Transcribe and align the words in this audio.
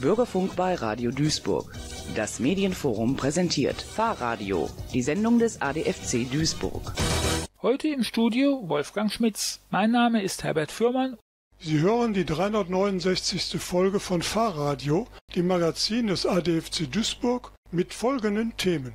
Bürgerfunk 0.00 0.56
bei 0.56 0.76
Radio 0.76 1.10
Duisburg. 1.10 1.74
Das 2.14 2.40
Medienforum 2.40 3.16
präsentiert 3.16 3.82
Fahrradio, 3.82 4.70
die 4.94 5.02
Sendung 5.02 5.38
des 5.38 5.60
ADFC 5.60 6.26
Duisburg. 6.30 6.94
Heute 7.60 7.88
im 7.88 8.02
Studio 8.02 8.66
Wolfgang 8.66 9.12
Schmitz. 9.12 9.60
Mein 9.68 9.90
Name 9.90 10.22
ist 10.22 10.42
Herbert 10.42 10.72
Fürmann. 10.72 11.18
Sie 11.58 11.80
hören 11.80 12.14
die 12.14 12.24
369. 12.24 13.60
Folge 13.60 14.00
von 14.00 14.22
Fahrradio, 14.22 15.06
dem 15.36 15.46
Magazin 15.46 16.06
des 16.06 16.24
ADFC 16.24 16.90
Duisburg, 16.90 17.52
mit 17.70 17.92
folgenden 17.92 18.56
Themen. 18.56 18.94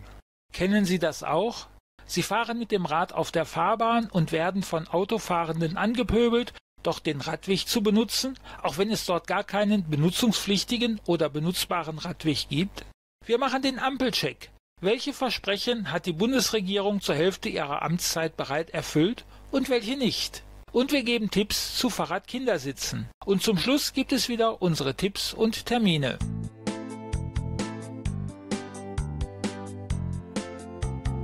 Kennen 0.53 0.85
Sie 0.85 0.97
das 0.97 1.21
auch? 1.21 1.67
Sie 2.07 2.23
fahren 2.23 2.57
mit 2.57 2.71
dem 2.71 2.85
Rad 2.85 3.13
auf 3.13 3.31
der 3.31 3.45
Fahrbahn 3.45 4.09
und 4.09 4.31
werden 4.31 4.63
von 4.63 4.87
Autofahrenden 4.87 5.77
angepöbelt 5.77 6.53
doch 6.87 6.99
den 6.99 7.21
Radweg 7.21 7.67
zu 7.67 7.81
benutzen, 7.81 8.37
auch 8.61 8.77
wenn 8.77 8.91
es 8.91 9.05
dort 9.05 9.27
gar 9.27 9.43
keinen 9.43 9.89
benutzungspflichtigen 9.89 10.99
oder 11.05 11.29
benutzbaren 11.29 11.97
Radweg 11.97 12.47
gibt? 12.49 12.85
Wir 13.25 13.37
machen 13.37 13.61
den 13.61 13.79
Ampelcheck. 13.79 14.51
Welche 14.81 15.13
Versprechen 15.13 15.91
hat 15.91 16.05
die 16.05 16.13
Bundesregierung 16.13 17.01
zur 17.01 17.15
Hälfte 17.15 17.49
ihrer 17.49 17.81
Amtszeit 17.81 18.35
bereit 18.37 18.69
erfüllt 18.71 19.25
und 19.51 19.69
welche 19.69 19.97
nicht? 19.97 20.43
Und 20.71 20.91
wir 20.91 21.03
geben 21.03 21.31
Tipps 21.31 21.77
zu 21.77 21.89
Fahrradkindersitzen. 21.89 23.09
Und 23.25 23.41
zum 23.41 23.57
Schluss 23.57 23.93
gibt 23.93 24.11
es 24.11 24.27
wieder 24.27 24.61
unsere 24.61 24.93
Tipps 24.93 25.33
und 25.33 25.65
Termine. 25.65 26.19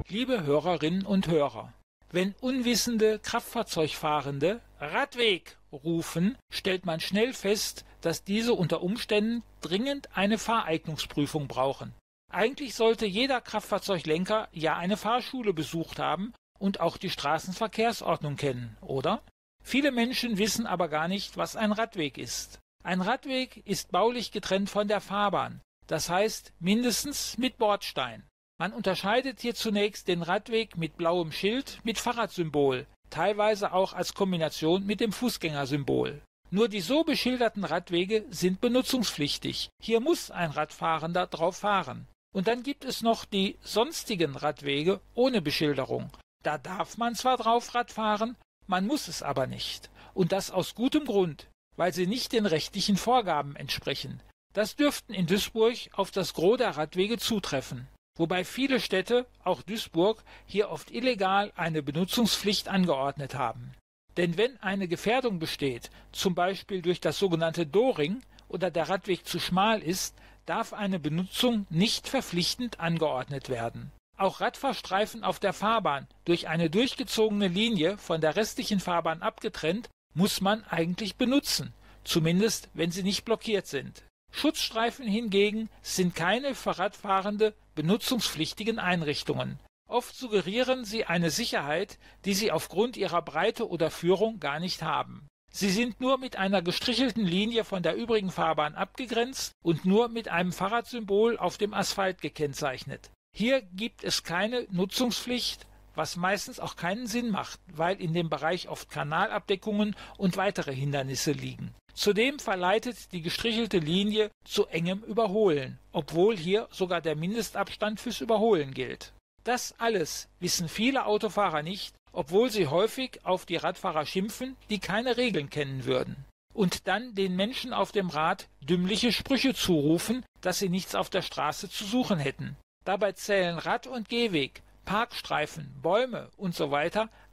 Liebe 0.08 0.44
Hörerinnen 0.46 1.06
und 1.06 1.28
Hörer, 1.28 1.74
wenn 2.12 2.36
unwissende 2.42 3.20
Kraftfahrzeugfahrende 3.20 4.62
Radweg 4.80 5.58
rufen, 5.72 6.38
stellt 6.52 6.86
man 6.86 7.00
schnell 7.00 7.34
fest, 7.34 7.86
dass 8.02 8.24
diese 8.24 8.54
unter 8.54 8.82
Umständen 8.82 9.44
dringend 9.62 10.10
eine 10.16 10.38
Fahreignungsprüfung 10.38 11.48
brauchen. 11.48 11.94
Eigentlich 12.32 12.76
sollte 12.76 13.06
jeder 13.06 13.42
Kraftfahrzeuglenker 13.42 14.48
ja 14.52 14.78
eine 14.78 14.98
Fahrschule 14.98 15.54
besucht 15.54 16.00
haben 16.00 16.34
und 16.60 16.80
auch 16.80 16.98
die 16.98 17.10
Straßenverkehrsordnung 17.10 18.36
kennen, 18.38 18.78
oder? 18.82 19.22
Viele 19.64 19.92
Menschen 19.92 20.38
wissen 20.38 20.66
aber 20.66 20.88
gar 20.88 21.08
nicht, 21.08 21.38
was 21.38 21.56
ein 21.56 21.72
Radweg 21.72 22.18
ist. 22.18 22.60
Ein 22.84 23.02
Radweg 23.02 23.62
ist 23.68 23.92
baulich 23.92 24.32
getrennt 24.32 24.70
von 24.70 24.88
der 24.88 25.02
Fahrbahn, 25.02 25.62
das 25.88 26.10
heißt 26.10 26.54
mindestens 26.60 27.38
mit 27.38 27.58
Bordstein. 27.58 28.24
Man 28.62 28.74
unterscheidet 28.74 29.40
hier 29.42 29.56
zunächst 29.56 30.08
den 30.08 30.22
Radweg 30.22 30.78
mit 30.78 30.96
blauem 30.96 31.32
Schild 31.32 31.80
mit 31.82 31.98
Fahrradsymbol, 31.98 32.86
teilweise 33.10 33.74
auch 33.74 33.94
als 33.94 34.14
Kombination 34.14 34.86
mit 34.86 35.00
dem 35.00 35.12
Fußgängersymbol. 35.12 36.22
Nur 36.52 36.70
die 36.70 36.82
so 36.82 37.04
beschilderten 37.04 37.64
Radwege 37.64 38.24
sind 38.30 38.62
benutzungspflichtig. 38.62 39.70
Hier 39.82 40.00
muss 40.00 40.30
ein 40.30 40.52
Radfahrender 40.52 41.26
drauf 41.26 41.58
fahren. 41.58 42.06
Und 42.36 42.48
dann 42.48 42.62
gibt 42.62 42.86
es 42.86 43.02
noch 43.02 43.26
die 43.26 43.58
sonstigen 43.64 44.36
Radwege 44.36 45.02
ohne 45.16 45.42
Beschilderung. 45.42 46.12
Da 46.44 46.60
darf 46.60 47.00
man 47.00 47.16
zwar 47.16 47.38
drauf 47.38 47.74
Rad 47.74 47.90
fahren, 47.90 48.36
man 48.68 48.86
muss 48.86 49.08
es 49.08 49.24
aber 49.24 49.48
nicht. 49.48 49.90
Und 50.14 50.34
das 50.34 50.52
aus 50.52 50.76
gutem 50.76 51.06
Grund, 51.06 51.50
weil 51.78 51.96
sie 51.96 52.06
nicht 52.06 52.32
den 52.32 52.46
rechtlichen 52.46 52.98
Vorgaben 52.98 53.56
entsprechen. 53.56 54.22
Das 54.54 54.76
dürften 54.76 55.16
in 55.16 55.26
Duisburg 55.26 55.78
auf 55.94 56.12
das 56.12 56.36
Gros 56.36 56.60
der 56.60 56.78
Radwege 56.78 57.18
zutreffen 57.18 57.88
wobei 58.16 58.44
viele 58.44 58.80
Städte, 58.80 59.26
auch 59.44 59.62
Duisburg, 59.62 60.24
hier 60.46 60.70
oft 60.70 60.92
illegal 60.92 61.52
eine 61.56 61.82
Benutzungspflicht 61.82 62.68
angeordnet 62.68 63.36
haben. 63.36 63.74
Denn 64.18 64.38
wenn 64.38 64.58
eine 64.62 64.88
Gefährdung 64.88 65.40
besteht, 65.40 65.90
zum 66.12 66.36
Beispiel 66.36 66.82
durch 66.82 67.00
das 67.00 67.18
sogenannte 67.18 67.66
Doring 67.66 68.22
oder 68.50 68.70
der 68.70 68.90
Radweg 68.90 69.26
zu 69.26 69.40
schmal 69.40 69.82
ist, 69.82 70.16
darf 70.46 70.74
eine 70.74 71.00
Benutzung 71.00 71.66
nicht 71.70 72.08
verpflichtend 72.08 72.80
angeordnet 72.80 73.50
werden. 73.50 73.92
Auch 74.18 74.42
Radfahrstreifen 74.42 75.24
auf 75.24 75.40
der 75.40 75.54
Fahrbahn 75.54 76.08
durch 76.26 76.48
eine 76.48 76.70
durchgezogene 76.70 77.48
Linie 77.48 77.98
von 77.98 78.22
der 78.22 78.36
restlichen 78.36 78.80
Fahrbahn 78.80 79.22
abgetrennt, 79.22 79.90
muss 80.14 80.42
man 80.42 80.64
eigentlich 80.66 81.16
benutzen, 81.16 81.74
zumindest 82.04 82.70
wenn 82.74 82.92
sie 82.92 83.04
nicht 83.04 83.24
blockiert 83.24 83.68
sind. 83.68 84.04
Schutzstreifen 84.32 85.08
hingegen 85.08 85.70
sind 85.82 86.16
keine 86.16 86.54
für 86.56 86.78
Radfahrende 86.78 87.54
benutzungspflichtigen 87.76 88.80
Einrichtungen. 88.80 89.60
Oft 89.88 90.16
suggerieren 90.16 90.86
sie 90.86 91.06
eine 91.06 91.32
Sicherheit, 91.32 92.00
die 92.26 92.34
sie 92.34 92.52
aufgrund 92.52 92.96
ihrer 92.96 93.22
Breite 93.22 93.70
oder 93.70 93.92
Führung 93.92 94.40
gar 94.40 94.60
nicht 94.60 94.84
haben. 94.84 95.28
Sie 95.54 95.70
sind 95.70 96.00
nur 96.00 96.18
mit 96.18 96.38
einer 96.38 96.62
gestrichelten 96.62 97.26
Linie 97.26 97.66
von 97.66 97.84
der 97.84 97.96
übrigen 97.96 98.32
Fahrbahn 98.32 98.76
abgegrenzt 98.76 99.52
und 99.62 99.84
nur 99.84 100.08
mit 100.08 100.30
einem 100.30 100.54
Fahrradsymbol 100.54 101.38
auf 101.38 101.58
dem 101.58 101.74
Asphalt 101.74 102.22
gekennzeichnet. 102.22 103.12
Hier 103.36 103.62
gibt 103.62 104.06
es 104.06 104.24
keine 104.24 104.66
Nutzungspflicht, 104.72 105.68
was 105.94 106.16
meistens 106.16 106.62
auch 106.62 106.78
keinen 106.78 107.06
Sinn 107.06 107.32
macht, 107.32 107.60
weil 107.68 108.00
in 108.00 108.14
dem 108.14 108.30
Bereich 108.30 108.70
oft 108.70 108.90
Kanalabdeckungen 108.90 109.96
und 110.18 110.38
weitere 110.38 110.74
Hindernisse 110.74 111.34
liegen. 111.34 111.76
Zudem 111.94 112.40
verleitet 112.40 113.12
die 113.12 113.22
gestrichelte 113.22 113.80
Linie 113.80 114.30
zu 114.46 114.66
engem 114.68 115.04
Überholen, 115.04 115.80
obwohl 115.92 116.38
hier 116.38 116.68
sogar 116.72 117.02
der 117.02 117.16
Mindestabstand 117.16 118.00
fürs 118.00 118.22
Überholen 118.22 118.74
gilt. 118.74 119.14
Das 119.44 119.74
alles 119.80 120.30
wissen 120.40 120.70
viele 120.70 121.06
Autofahrer 121.06 121.64
nicht, 121.64 121.96
obwohl 122.14 122.50
sie 122.50 122.68
häufig 122.68 123.20
auf 123.24 123.46
die 123.46 123.56
Radfahrer 123.56 124.06
schimpfen, 124.06 124.56
die 124.70 124.80
keine 124.80 125.18
Regeln 125.18 125.50
kennen 125.50 125.86
würden. 125.86 126.26
Und 126.54 126.88
dann 126.88 127.16
den 127.16 127.36
Menschen 127.36 127.74
auf 127.74 127.92
dem 127.92 128.10
Rad 128.10 128.48
dümmliche 128.62 129.12
Sprüche 129.12 129.54
zurufen, 129.54 130.26
dass 130.42 130.60
sie 130.60 130.70
nichts 130.70 130.96
auf 130.96 131.10
der 131.10 131.22
Straße 131.22 131.70
zu 131.70 131.86
suchen 131.86 132.20
hätten. 132.20 132.58
Dabei 132.84 133.14
zählen 133.14 133.58
Rad- 133.58 133.88
und 133.88 134.10
Gehweg, 134.10 134.62
Parkstreifen, 134.86 135.74
Bäume 135.82 136.30
und 136.38 136.56
so 136.56 136.72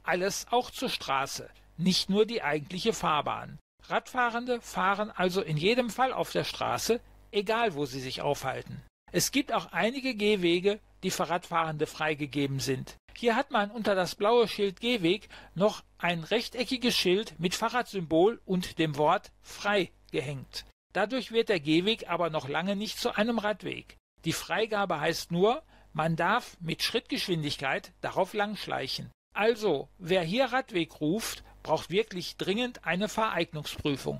alles 0.03 0.47
auch 0.51 0.71
zur 0.71 0.89
Straße, 0.89 1.49
nicht 1.77 2.09
nur 2.09 2.25
die 2.25 2.41
eigentliche 2.41 2.93
Fahrbahn. 2.93 3.59
Radfahrende 3.89 4.61
fahren 4.61 5.11
also 5.11 5.41
in 5.41 5.57
jedem 5.57 5.89
Fall 5.89 6.13
auf 6.13 6.31
der 6.31 6.43
Straße, 6.43 6.99
egal 7.31 7.73
wo 7.73 7.85
sie 7.85 7.99
sich 7.99 8.21
aufhalten. 8.21 8.81
Es 9.11 9.31
gibt 9.31 9.53
auch 9.53 9.71
einige 9.71 10.13
Gehwege, 10.13 10.79
die 11.03 11.11
für 11.11 11.29
Radfahrende 11.29 11.87
freigegeben 11.87 12.59
sind. 12.59 12.95
Hier 13.15 13.35
hat 13.35 13.51
man 13.51 13.71
unter 13.71 13.95
das 13.95 14.15
blaue 14.15 14.47
Schild 14.47 14.79
Gehweg 14.79 15.29
noch 15.55 15.83
ein 15.97 16.23
rechteckiges 16.23 16.95
Schild 16.95 17.39
mit 17.39 17.55
Fahrradsymbol 17.55 18.39
und 18.45 18.77
dem 18.79 18.97
Wort 18.97 19.31
frei 19.41 19.91
gehängt. 20.11 20.65
Dadurch 20.93 21.31
wird 21.31 21.49
der 21.49 21.59
Gehweg 21.59 22.09
aber 22.09 22.29
noch 22.29 22.47
lange 22.47 22.75
nicht 22.75 22.97
zu 22.97 23.15
einem 23.15 23.39
Radweg. 23.39 23.97
Die 24.25 24.33
Freigabe 24.33 24.99
heißt 24.99 25.31
nur, 25.31 25.63
man 25.93 26.15
darf 26.15 26.57
mit 26.59 26.83
Schrittgeschwindigkeit 26.83 27.91
darauf 28.01 28.33
langschleichen. 28.33 29.11
Also, 29.39 29.87
wer 29.99 30.21
hier 30.21 30.51
Radweg 30.51 30.99
ruft, 30.99 31.45
braucht 31.63 31.91
wirklich 31.91 32.35
dringend 32.35 32.83
eine 32.83 33.07
Fahreignungsprüfung. 33.07 34.19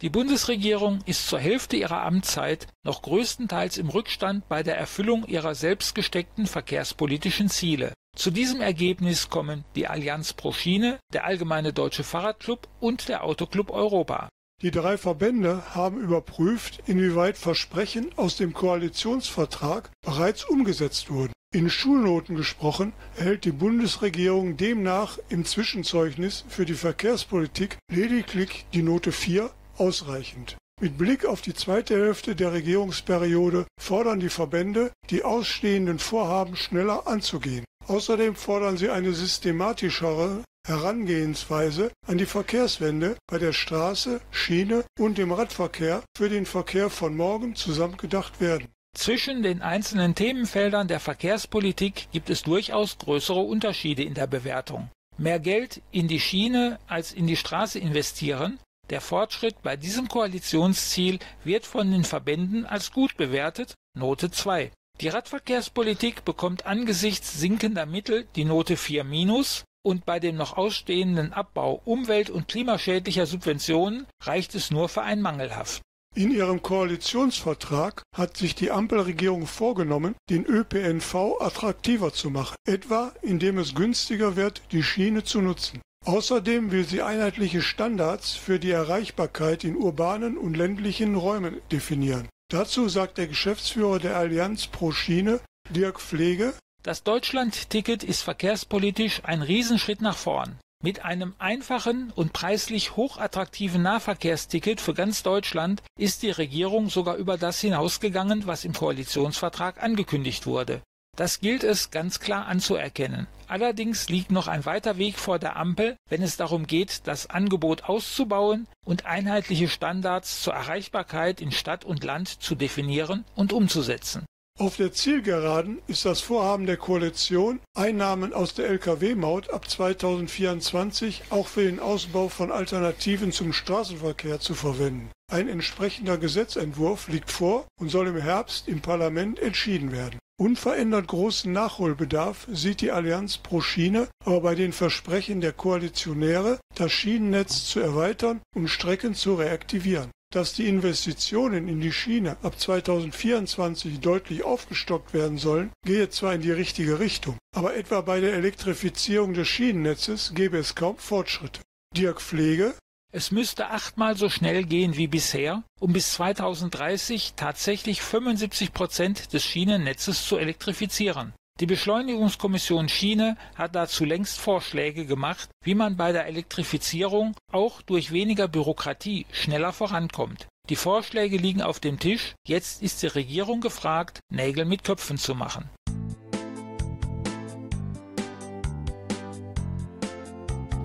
Die 0.00 0.08
Bundesregierung 0.08 1.00
ist 1.04 1.26
zur 1.26 1.40
Hälfte 1.40 1.74
ihrer 1.74 2.02
Amtszeit 2.02 2.68
noch 2.84 3.02
größtenteils 3.02 3.76
im 3.76 3.88
Rückstand 3.88 4.48
bei 4.48 4.62
der 4.62 4.78
Erfüllung 4.78 5.26
ihrer 5.26 5.56
selbst 5.56 5.96
gesteckten 5.96 6.46
verkehrspolitischen 6.46 7.48
Ziele. 7.48 7.92
Zu 8.16 8.30
diesem 8.30 8.60
Ergebnis 8.60 9.30
kommen 9.30 9.64
die 9.74 9.88
Allianz 9.88 10.32
pro 10.32 10.52
Schiene, 10.52 11.00
der 11.12 11.24
Allgemeine 11.24 11.72
Deutsche 11.72 12.04
Fahrradclub 12.04 12.68
und 12.78 13.08
der 13.08 13.24
Autoclub 13.24 13.72
Europa. 13.72 14.28
Die 14.60 14.72
drei 14.72 14.98
Verbände 14.98 15.62
haben 15.76 16.00
überprüft, 16.00 16.82
inwieweit 16.86 17.38
Versprechen 17.38 18.10
aus 18.16 18.36
dem 18.36 18.52
Koalitionsvertrag 18.52 19.90
bereits 20.04 20.44
umgesetzt 20.44 21.10
wurden. 21.10 21.32
In 21.54 21.70
Schulnoten 21.70 22.34
gesprochen 22.34 22.92
erhält 23.16 23.44
die 23.44 23.52
Bundesregierung 23.52 24.56
demnach 24.56 25.20
im 25.28 25.44
Zwischenzeugnis 25.44 26.44
für 26.48 26.64
die 26.64 26.74
Verkehrspolitik 26.74 27.78
lediglich 27.88 28.66
die 28.74 28.82
Note 28.82 29.12
4 29.12 29.48
ausreichend. 29.76 30.56
Mit 30.80 30.98
Blick 30.98 31.24
auf 31.24 31.40
die 31.40 31.54
zweite 31.54 31.94
Hälfte 31.94 32.34
der 32.34 32.52
Regierungsperiode 32.52 33.64
fordern 33.80 34.18
die 34.18 34.28
Verbände, 34.28 34.90
die 35.10 35.22
ausstehenden 35.22 36.00
Vorhaben 36.00 36.56
schneller 36.56 37.06
anzugehen. 37.06 37.64
Außerdem 37.88 38.36
fordern 38.36 38.76
sie 38.76 38.90
eine 38.90 39.12
systematischere 39.12 40.44
Herangehensweise 40.66 41.90
an 42.06 42.18
die 42.18 42.26
Verkehrswende 42.26 43.16
bei 43.26 43.38
der 43.38 43.54
Straße, 43.54 44.20
Schiene 44.30 44.84
und 44.98 45.16
dem 45.16 45.32
Radverkehr 45.32 46.02
für 46.14 46.28
den 46.28 46.44
Verkehr 46.44 46.90
von 46.90 47.16
morgen 47.16 47.54
zusammengedacht 47.54 48.42
werden. 48.42 48.68
Zwischen 48.94 49.42
den 49.42 49.62
einzelnen 49.62 50.14
Themenfeldern 50.14 50.88
der 50.88 51.00
Verkehrspolitik 51.00 52.08
gibt 52.12 52.28
es 52.28 52.42
durchaus 52.42 52.98
größere 52.98 53.40
Unterschiede 53.40 54.02
in 54.02 54.12
der 54.12 54.26
Bewertung. 54.26 54.90
Mehr 55.16 55.40
Geld 55.40 55.80
in 55.90 56.08
die 56.08 56.20
Schiene 56.20 56.78
als 56.86 57.12
in 57.12 57.26
die 57.26 57.36
Straße 57.36 57.78
investieren, 57.78 58.58
der 58.90 59.00
Fortschritt 59.00 59.62
bei 59.62 59.76
diesem 59.76 60.08
Koalitionsziel 60.08 61.18
wird 61.44 61.64
von 61.64 61.90
den 61.90 62.04
Verbänden 62.04 62.66
als 62.66 62.92
gut 62.92 63.16
bewertet, 63.16 63.74
Note 63.94 64.30
2. 64.30 64.72
Die 65.00 65.08
Radverkehrspolitik 65.08 66.24
bekommt 66.24 66.66
angesichts 66.66 67.38
sinkender 67.38 67.86
Mittel 67.86 68.26
die 68.34 68.44
Note 68.44 68.76
4 68.76 69.04
minus 69.04 69.62
und 69.84 70.04
bei 70.04 70.18
dem 70.18 70.34
noch 70.34 70.56
ausstehenden 70.56 71.32
Abbau 71.32 71.80
umwelt- 71.84 72.30
und 72.30 72.48
klimaschädlicher 72.48 73.26
Subventionen 73.26 74.06
reicht 74.20 74.56
es 74.56 74.72
nur 74.72 74.88
für 74.88 75.02
ein 75.02 75.22
mangelhaft. 75.22 75.82
In 76.16 76.32
ihrem 76.32 76.62
Koalitionsvertrag 76.62 78.02
hat 78.12 78.36
sich 78.36 78.56
die 78.56 78.72
Ampelregierung 78.72 79.46
vorgenommen, 79.46 80.16
den 80.30 80.44
ÖPNV 80.44 81.40
attraktiver 81.40 82.12
zu 82.12 82.30
machen, 82.30 82.56
etwa 82.66 83.12
indem 83.22 83.58
es 83.58 83.76
günstiger 83.76 84.34
wird, 84.34 84.62
die 84.72 84.82
Schiene 84.82 85.22
zu 85.22 85.40
nutzen. 85.40 85.80
Außerdem 86.06 86.72
will 86.72 86.84
sie 86.84 87.02
einheitliche 87.02 87.62
Standards 87.62 88.32
für 88.32 88.58
die 88.58 88.72
Erreichbarkeit 88.72 89.62
in 89.62 89.76
urbanen 89.76 90.36
und 90.36 90.56
ländlichen 90.56 91.14
Räumen 91.14 91.60
definieren. 91.70 92.28
Dazu 92.50 92.88
sagt 92.88 93.18
der 93.18 93.26
Geschäftsführer 93.26 93.98
der 93.98 94.16
Allianz 94.16 94.68
pro 94.68 94.90
Schiene, 94.90 95.40
Dirk 95.68 96.00
Pflege, 96.00 96.54
das 96.82 97.02
Deutschland-Ticket 97.02 98.02
ist 98.02 98.22
verkehrspolitisch 98.22 99.20
ein 99.24 99.42
Riesenschritt 99.42 100.00
nach 100.00 100.16
vorn. 100.16 100.58
Mit 100.82 101.04
einem 101.04 101.34
einfachen 101.38 102.10
und 102.14 102.32
preislich 102.32 102.96
hochattraktiven 102.96 103.82
Nahverkehrsticket 103.82 104.80
für 104.80 104.94
ganz 104.94 105.22
Deutschland 105.22 105.82
ist 105.98 106.22
die 106.22 106.30
Regierung 106.30 106.88
sogar 106.88 107.16
über 107.16 107.36
das 107.36 107.60
hinausgegangen, 107.60 108.46
was 108.46 108.64
im 108.64 108.72
Koalitionsvertrag 108.72 109.82
angekündigt 109.82 110.46
wurde. 110.46 110.80
Das 111.16 111.40
gilt 111.40 111.64
es 111.64 111.90
ganz 111.90 112.18
klar 112.18 112.46
anzuerkennen. 112.46 113.26
Allerdings 113.48 114.10
liegt 114.10 114.30
noch 114.30 114.46
ein 114.46 114.66
weiter 114.66 114.98
Weg 114.98 115.18
vor 115.18 115.38
der 115.38 115.56
Ampel, 115.56 115.96
wenn 116.10 116.22
es 116.22 116.36
darum 116.36 116.66
geht, 116.66 117.06
das 117.06 117.30
Angebot 117.30 117.84
auszubauen 117.84 118.68
und 118.84 119.06
einheitliche 119.06 119.68
Standards 119.68 120.42
zur 120.42 120.52
Erreichbarkeit 120.52 121.40
in 121.40 121.50
Stadt 121.50 121.86
und 121.86 122.04
Land 122.04 122.28
zu 122.42 122.54
definieren 122.54 123.24
und 123.34 123.54
umzusetzen. 123.54 124.26
Auf 124.58 124.76
der 124.76 124.92
Zielgeraden 124.92 125.78
ist 125.86 126.04
das 126.04 126.20
Vorhaben 126.20 126.66
der 126.66 126.76
Koalition, 126.76 127.60
Einnahmen 127.74 128.34
aus 128.34 128.54
der 128.54 128.68
Lkw-Maut 128.68 129.50
ab 129.50 129.70
2024 129.70 131.22
auch 131.30 131.46
für 131.46 131.62
den 131.62 131.80
Ausbau 131.80 132.28
von 132.28 132.50
Alternativen 132.50 133.32
zum 133.32 133.52
Straßenverkehr 133.52 134.40
zu 134.40 134.54
verwenden. 134.54 135.10
Ein 135.30 135.48
entsprechender 135.48 136.16
Gesetzentwurf 136.16 137.08
liegt 137.08 137.30
vor 137.30 137.68
und 137.78 137.90
soll 137.90 138.08
im 138.08 138.16
Herbst 138.16 138.66
im 138.66 138.80
Parlament 138.80 139.38
entschieden 139.38 139.92
werden. 139.92 140.18
Unverändert 140.40 141.06
großen 141.06 141.52
Nachholbedarf 141.52 142.46
sieht 142.50 142.80
die 142.80 142.92
Allianz 142.92 143.36
pro 143.36 143.60
Schiene 143.60 144.08
aber 144.24 144.40
bei 144.40 144.54
den 144.54 144.72
Versprechen 144.72 145.40
der 145.40 145.52
Koalitionäre, 145.52 146.60
das 146.74 146.92
Schienennetz 146.92 147.66
zu 147.66 147.80
erweitern 147.80 148.40
und 148.54 148.68
Strecken 148.68 149.14
zu 149.14 149.34
reaktivieren. 149.34 150.10
Dass 150.32 150.52
die 150.52 150.68
Investitionen 150.68 151.68
in 151.68 151.80
die 151.80 151.92
Schiene 151.92 152.36
ab 152.42 152.58
2024 152.58 154.00
deutlich 154.00 154.44
aufgestockt 154.44 155.12
werden 155.12 155.38
sollen, 155.38 155.70
gehe 155.84 156.08
zwar 156.08 156.34
in 156.34 156.42
die 156.42 156.52
richtige 156.52 157.00
Richtung, 157.00 157.36
aber 157.54 157.74
etwa 157.76 158.00
bei 158.00 158.20
der 158.20 158.34
Elektrifizierung 158.34 159.34
des 159.34 159.48
Schienennetzes 159.48 160.32
gebe 160.34 160.58
es 160.58 160.74
kaum 160.74 160.98
Fortschritte. 160.98 161.60
Dirk 161.96 162.20
Pflege 162.20 162.74
es 163.10 163.30
müsste 163.30 163.70
achtmal 163.70 164.16
so 164.16 164.28
schnell 164.28 164.64
gehen 164.64 164.96
wie 164.96 165.06
bisher, 165.06 165.62
um 165.80 165.92
bis 165.92 166.12
2030 166.12 167.34
tatsächlich 167.36 168.02
75 168.02 168.72
Prozent 168.72 169.32
des 169.32 169.44
Schienennetzes 169.44 170.26
zu 170.26 170.36
elektrifizieren. 170.36 171.32
Die 171.60 171.66
Beschleunigungskommission 171.66 172.88
Schiene 172.88 173.36
hat 173.56 173.74
dazu 173.74 174.04
längst 174.04 174.38
Vorschläge 174.38 175.06
gemacht, 175.06 175.48
wie 175.64 175.74
man 175.74 175.96
bei 175.96 176.12
der 176.12 176.26
Elektrifizierung 176.26 177.34
auch 177.50 177.82
durch 177.82 178.12
weniger 178.12 178.46
Bürokratie 178.46 179.26
schneller 179.32 179.72
vorankommt. 179.72 180.46
Die 180.68 180.76
Vorschläge 180.76 181.38
liegen 181.38 181.62
auf 181.62 181.80
dem 181.80 181.98
Tisch, 181.98 182.34
jetzt 182.46 182.82
ist 182.82 183.02
die 183.02 183.06
Regierung 183.06 183.60
gefragt, 183.60 184.20
Nägel 184.30 184.66
mit 184.66 184.84
Köpfen 184.84 185.16
zu 185.16 185.34
machen. 185.34 185.70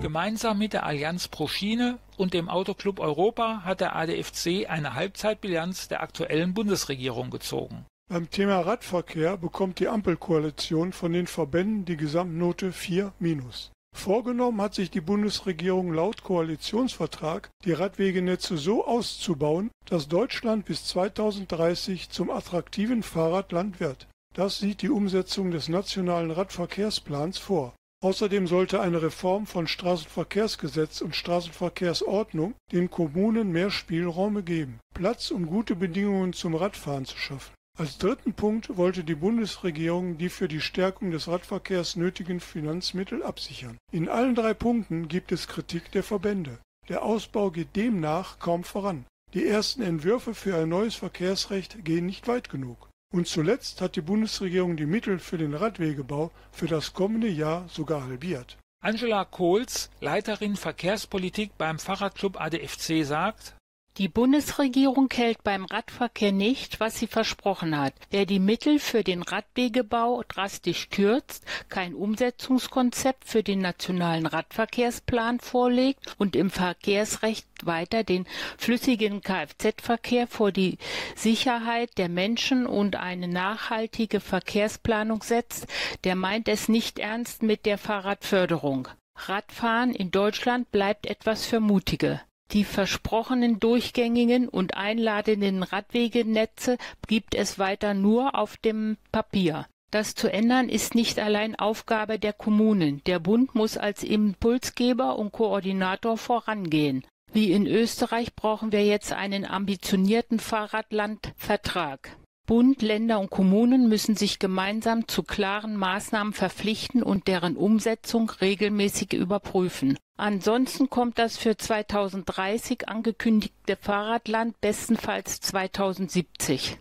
Gemeinsam 0.04 0.58
mit 0.58 0.74
der 0.74 0.84
Allianz 0.84 1.28
pro 1.28 1.48
Schiene 1.48 1.98
und 2.18 2.34
dem 2.34 2.50
Autoclub 2.50 3.00
Europa 3.00 3.62
hat 3.64 3.80
der 3.80 3.96
ADFC 3.96 4.68
eine 4.68 4.92
Halbzeitbilanz 4.92 5.88
der 5.88 6.02
aktuellen 6.02 6.52
Bundesregierung 6.52 7.30
gezogen. 7.30 7.86
Beim 8.10 8.28
Thema 8.28 8.60
Radverkehr 8.60 9.38
bekommt 9.38 9.80
die 9.80 9.88
Ampelkoalition 9.88 10.92
von 10.92 11.14
den 11.14 11.26
Verbänden 11.26 11.86
die 11.86 11.96
Gesamtnote 11.96 12.72
4 12.72 13.14
minus. 13.18 13.72
Vorgenommen 13.96 14.60
hat 14.60 14.74
sich 14.74 14.90
die 14.90 15.00
Bundesregierung 15.00 15.94
laut 15.94 16.22
Koalitionsvertrag, 16.22 17.48
die 17.64 17.72
Radwegenetze 17.72 18.58
so 18.58 18.86
auszubauen, 18.86 19.70
dass 19.86 20.08
Deutschland 20.08 20.66
bis 20.66 20.84
2030 20.84 22.10
zum 22.10 22.28
attraktiven 22.28 23.02
Fahrradland 23.02 23.80
wird. 23.80 24.06
Das 24.34 24.58
sieht 24.58 24.82
die 24.82 24.90
Umsetzung 24.90 25.50
des 25.50 25.70
nationalen 25.70 26.30
Radverkehrsplans 26.30 27.38
vor. 27.38 27.72
Außerdem 28.04 28.46
sollte 28.46 28.82
eine 28.82 29.00
Reform 29.00 29.46
von 29.46 29.66
Straßenverkehrsgesetz 29.66 31.00
und 31.00 31.16
Straßenverkehrsordnung 31.16 32.52
den 32.70 32.90
Kommunen 32.90 33.50
mehr 33.50 33.70
Spielräume 33.70 34.42
geben, 34.42 34.78
Platz 34.92 35.30
und 35.30 35.46
gute 35.46 35.74
Bedingungen 35.74 36.34
zum 36.34 36.54
Radfahren 36.54 37.06
zu 37.06 37.16
schaffen. 37.16 37.54
Als 37.78 37.96
dritten 37.96 38.34
Punkt 38.34 38.76
wollte 38.76 39.04
die 39.04 39.14
Bundesregierung 39.14 40.18
die 40.18 40.28
für 40.28 40.48
die 40.48 40.60
Stärkung 40.60 41.12
des 41.12 41.28
Radverkehrs 41.28 41.96
nötigen 41.96 42.40
Finanzmittel 42.40 43.22
absichern. 43.22 43.78
In 43.90 44.10
allen 44.10 44.34
drei 44.34 44.52
Punkten 44.52 45.08
gibt 45.08 45.32
es 45.32 45.48
Kritik 45.48 45.90
der 45.92 46.02
Verbände. 46.02 46.58
Der 46.90 47.04
Ausbau 47.04 47.50
geht 47.50 47.74
demnach 47.74 48.38
kaum 48.38 48.64
voran. 48.64 49.06
Die 49.32 49.46
ersten 49.46 49.80
Entwürfe 49.80 50.34
für 50.34 50.54
ein 50.58 50.68
neues 50.68 50.94
Verkehrsrecht 50.94 51.82
gehen 51.86 52.04
nicht 52.04 52.28
weit 52.28 52.50
genug. 52.50 52.90
Und 53.14 53.28
zuletzt 53.28 53.80
hat 53.80 53.94
die 53.94 54.00
Bundesregierung 54.00 54.76
die 54.76 54.86
Mittel 54.86 55.20
für 55.20 55.38
den 55.38 55.54
Radwegebau 55.54 56.32
für 56.50 56.66
das 56.66 56.94
kommende 56.94 57.28
Jahr 57.28 57.68
sogar 57.68 58.02
halbiert. 58.02 58.58
Angela 58.82 59.24
Kohls, 59.24 59.88
Leiterin 60.00 60.56
Verkehrspolitik 60.56 61.56
beim 61.56 61.78
Fahrradclub 61.78 62.40
ADFC, 62.40 63.04
sagt, 63.04 63.54
die 63.98 64.08
Bundesregierung 64.08 65.08
hält 65.12 65.44
beim 65.44 65.64
Radverkehr 65.66 66.32
nicht, 66.32 66.80
was 66.80 66.98
sie 66.98 67.06
versprochen 67.06 67.78
hat. 67.78 67.94
Wer 68.10 68.26
die 68.26 68.40
Mittel 68.40 68.80
für 68.80 69.04
den 69.04 69.22
Radwegebau 69.22 70.24
drastisch 70.26 70.90
kürzt, 70.90 71.44
kein 71.68 71.94
Umsetzungskonzept 71.94 73.24
für 73.24 73.44
den 73.44 73.60
nationalen 73.60 74.26
Radverkehrsplan 74.26 75.38
vorlegt 75.38 76.14
und 76.18 76.34
im 76.34 76.50
Verkehrsrecht 76.50 77.46
weiter 77.62 78.02
den 78.02 78.26
flüssigen 78.58 79.22
Kfz-Verkehr 79.22 80.26
vor 80.26 80.50
die 80.50 80.78
Sicherheit 81.14 81.96
der 81.96 82.08
Menschen 82.08 82.66
und 82.66 82.96
eine 82.96 83.28
nachhaltige 83.28 84.18
Verkehrsplanung 84.18 85.22
setzt, 85.22 85.68
der 86.02 86.16
meint 86.16 86.48
es 86.48 86.68
nicht 86.68 86.98
ernst 86.98 87.44
mit 87.44 87.64
der 87.64 87.78
Fahrradförderung. 87.78 88.88
Radfahren 89.16 89.94
in 89.94 90.10
Deutschland 90.10 90.72
bleibt 90.72 91.06
etwas 91.06 91.46
für 91.46 91.60
Mutige. 91.60 92.20
Die 92.52 92.64
versprochenen 92.64 93.58
durchgängigen 93.58 94.48
und 94.48 94.76
einladenden 94.76 95.62
Radwegenetze 95.62 96.78
gibt 97.06 97.34
es 97.34 97.58
weiter 97.58 97.94
nur 97.94 98.34
auf 98.34 98.56
dem 98.56 98.96
Papier. 99.12 99.66
Das 99.90 100.14
zu 100.14 100.32
ändern 100.32 100.68
ist 100.68 100.94
nicht 100.94 101.18
allein 101.20 101.54
Aufgabe 101.54 102.18
der 102.18 102.32
Kommunen. 102.32 103.02
Der 103.04 103.20
Bund 103.20 103.54
muss 103.54 103.76
als 103.76 104.02
Impulsgeber 104.02 105.18
und 105.18 105.30
Koordinator 105.30 106.18
vorangehen. 106.18 107.04
Wie 107.32 107.52
in 107.52 107.66
Österreich 107.66 108.34
brauchen 108.34 108.72
wir 108.72 108.84
jetzt 108.84 109.12
einen 109.12 109.44
ambitionierten 109.44 110.40
Fahrradlandvertrag. 110.40 112.16
Bund, 112.46 112.82
Länder 112.82 113.20
und 113.20 113.30
Kommunen 113.30 113.88
müssen 113.88 114.16
sich 114.16 114.38
gemeinsam 114.38 115.08
zu 115.08 115.22
klaren 115.22 115.76
Maßnahmen 115.76 116.34
verpflichten 116.34 117.02
und 117.02 117.26
deren 117.26 117.56
Umsetzung 117.56 118.28
regelmäßig 118.28 119.14
überprüfen. 119.14 119.98
Ansonsten 120.18 120.90
kommt 120.90 121.18
das 121.18 121.38
für 121.38 121.56
2030 121.56 122.86
angekündigte 122.86 123.76
Fahrradland 123.76 124.60
bestenfalls 124.60 125.40
2070. 125.40 126.76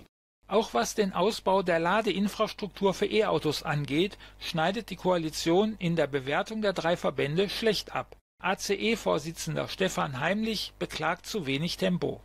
Auch 0.48 0.74
was 0.74 0.96
den 0.96 1.13
Ausbau 1.13 1.63
der 1.63 1.79
Ladeinfrastruktur 1.79 2.93
für 2.93 3.05
E-Autos 3.05 3.63
angeht, 3.63 4.17
schneidet 4.39 4.89
die 4.89 4.98
Koalition 4.98 5.77
in 5.79 5.96
der 5.96 6.08
Bewertung 6.08 6.62
der 6.62 6.74
drei 6.74 6.98
Verbände 6.98 7.48
schlecht 7.48 7.96
ab. 7.96 8.17
ACE-Vorsitzender 8.41 9.70
Stefan 9.70 10.20
Heimlich 10.20 10.74
beklagt 10.77 11.25
zu 11.25 11.48
wenig 11.48 11.77
Tempo. 11.77 12.20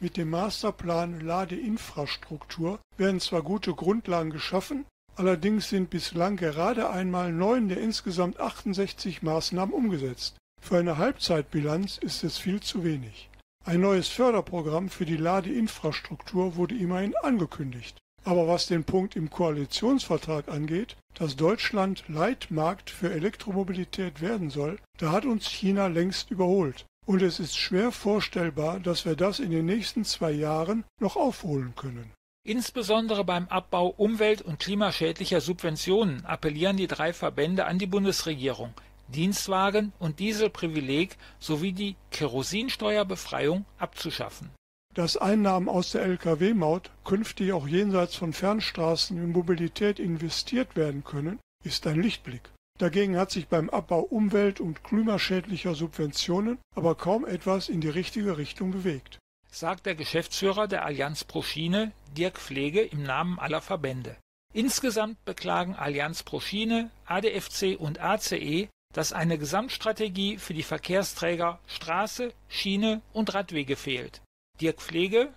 Mit 0.00 0.16
dem 0.16 0.30
Masterplan 0.30 1.20
Ladeinfrastruktur 1.20 2.80
werden 2.96 3.20
zwar 3.20 3.42
gute 3.42 3.74
Grundlagen 3.74 4.30
geschaffen, 4.30 4.86
allerdings 5.14 5.68
sind 5.68 5.88
bislang 5.88 6.36
gerade 6.36 6.90
einmal 6.90 7.32
neun 7.32 7.68
der 7.68 7.78
insgesamt 7.78 8.40
68 8.40 9.22
Maßnahmen 9.22 9.74
umgesetzt. 9.74 10.36
Für 10.60 10.78
eine 10.78 10.98
Halbzeitbilanz 10.98 11.98
ist 11.98 12.24
es 12.24 12.38
viel 12.38 12.60
zu 12.60 12.84
wenig. 12.84 13.30
Ein 13.64 13.80
neues 13.80 14.08
Förderprogramm 14.08 14.90
für 14.90 15.06
die 15.06 15.16
Ladeinfrastruktur 15.16 16.56
wurde 16.56 16.74
immerhin 16.74 17.14
angekündigt. 17.22 17.96
Aber 18.24 18.48
was 18.48 18.66
den 18.66 18.84
Punkt 18.84 19.16
im 19.16 19.30
Koalitionsvertrag 19.30 20.48
angeht, 20.48 20.96
dass 21.14 21.36
Deutschland 21.36 22.04
Leitmarkt 22.08 22.90
für 22.90 23.12
Elektromobilität 23.12 24.20
werden 24.20 24.50
soll, 24.50 24.78
da 24.98 25.12
hat 25.12 25.24
uns 25.24 25.46
China 25.46 25.86
längst 25.86 26.30
überholt. 26.30 26.84
Und 27.06 27.22
es 27.22 27.38
ist 27.38 27.56
schwer 27.56 27.92
vorstellbar, 27.92 28.80
dass 28.80 29.04
wir 29.04 29.14
das 29.14 29.38
in 29.38 29.50
den 29.50 29.66
nächsten 29.66 30.04
zwei 30.04 30.32
Jahren 30.32 30.84
noch 31.00 31.16
aufholen 31.16 31.74
können. 31.76 32.10
Insbesondere 32.46 33.24
beim 33.24 33.48
Abbau 33.48 33.88
umwelt- 33.88 34.42
und 34.42 34.58
klimaschädlicher 34.58 35.40
Subventionen 35.40 36.24
appellieren 36.26 36.76
die 36.76 36.86
drei 36.86 37.12
Verbände 37.12 37.64
an 37.66 37.78
die 37.78 37.86
Bundesregierung. 37.86 38.74
Dienstwagen 39.08 39.92
und 39.98 40.18
Dieselprivileg 40.18 41.16
sowie 41.38 41.72
die 41.72 41.96
Kerosinsteuerbefreiung 42.10 43.64
abzuschaffen. 43.78 44.50
Dass 44.94 45.16
Einnahmen 45.16 45.68
aus 45.68 45.90
der 45.90 46.02
Lkw-Maut 46.02 46.90
künftig 47.04 47.52
auch 47.52 47.66
jenseits 47.66 48.14
von 48.14 48.32
Fernstraßen 48.32 49.16
in 49.16 49.32
Mobilität 49.32 49.98
investiert 49.98 50.76
werden 50.76 51.02
können, 51.02 51.40
ist 51.64 51.86
ein 51.86 52.00
Lichtblick. 52.00 52.53
Dagegen 52.78 53.16
hat 53.16 53.30
sich 53.30 53.46
beim 53.46 53.70
Abbau 53.70 54.00
umwelt- 54.00 54.60
und 54.60 54.82
klimaschädlicher 54.82 55.74
Subventionen 55.74 56.58
aber 56.74 56.96
kaum 56.96 57.24
etwas 57.24 57.68
in 57.68 57.80
die 57.80 57.88
richtige 57.88 58.36
Richtung 58.36 58.72
bewegt. 58.72 59.18
Sagt 59.48 59.86
der 59.86 59.94
Geschäftsführer 59.94 60.66
der 60.66 60.84
Allianz 60.84 61.22
Pro 61.22 61.42
Schiene, 61.42 61.92
Dirk 62.16 62.38
Pflege, 62.38 62.80
im 62.82 63.04
Namen 63.04 63.38
aller 63.38 63.60
Verbände. 63.60 64.16
Insgesamt 64.52 65.24
beklagen 65.24 65.76
Allianz 65.76 66.24
Pro 66.24 66.40
Schiene, 66.40 66.90
ADFC 67.06 67.78
und 67.78 68.00
ACE, 68.00 68.68
dass 68.92 69.12
eine 69.12 69.38
Gesamtstrategie 69.38 70.38
für 70.38 70.54
die 70.54 70.62
Verkehrsträger 70.64 71.60
Straße, 71.68 72.32
Schiene 72.48 73.02
und 73.12 73.34
Radwege 73.34 73.76
fehlt. 73.76 74.20
Dirk 74.60 74.80
Pflege 74.80 75.32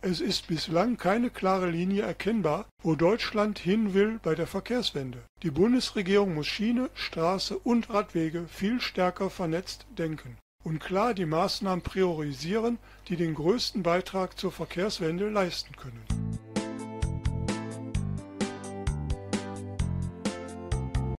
es 0.00 0.20
ist 0.20 0.46
bislang 0.46 0.96
keine 0.96 1.28
klare 1.28 1.68
Linie 1.68 2.02
erkennbar, 2.02 2.66
wo 2.82 2.94
Deutschland 2.94 3.58
hin 3.58 3.94
will 3.94 4.20
bei 4.22 4.34
der 4.34 4.46
Verkehrswende. 4.46 5.24
Die 5.42 5.50
Bundesregierung 5.50 6.34
muss 6.34 6.46
Schiene, 6.46 6.88
Straße 6.94 7.58
und 7.58 7.90
Radwege 7.90 8.46
viel 8.48 8.80
stärker 8.80 9.28
vernetzt 9.28 9.86
denken 9.90 10.38
und 10.64 10.78
klar 10.78 11.14
die 11.14 11.26
Maßnahmen 11.26 11.82
priorisieren, 11.82 12.78
die 13.08 13.16
den 13.16 13.34
größten 13.34 13.82
Beitrag 13.82 14.38
zur 14.38 14.52
Verkehrswende 14.52 15.28
leisten 15.30 15.74
können. 15.76 16.04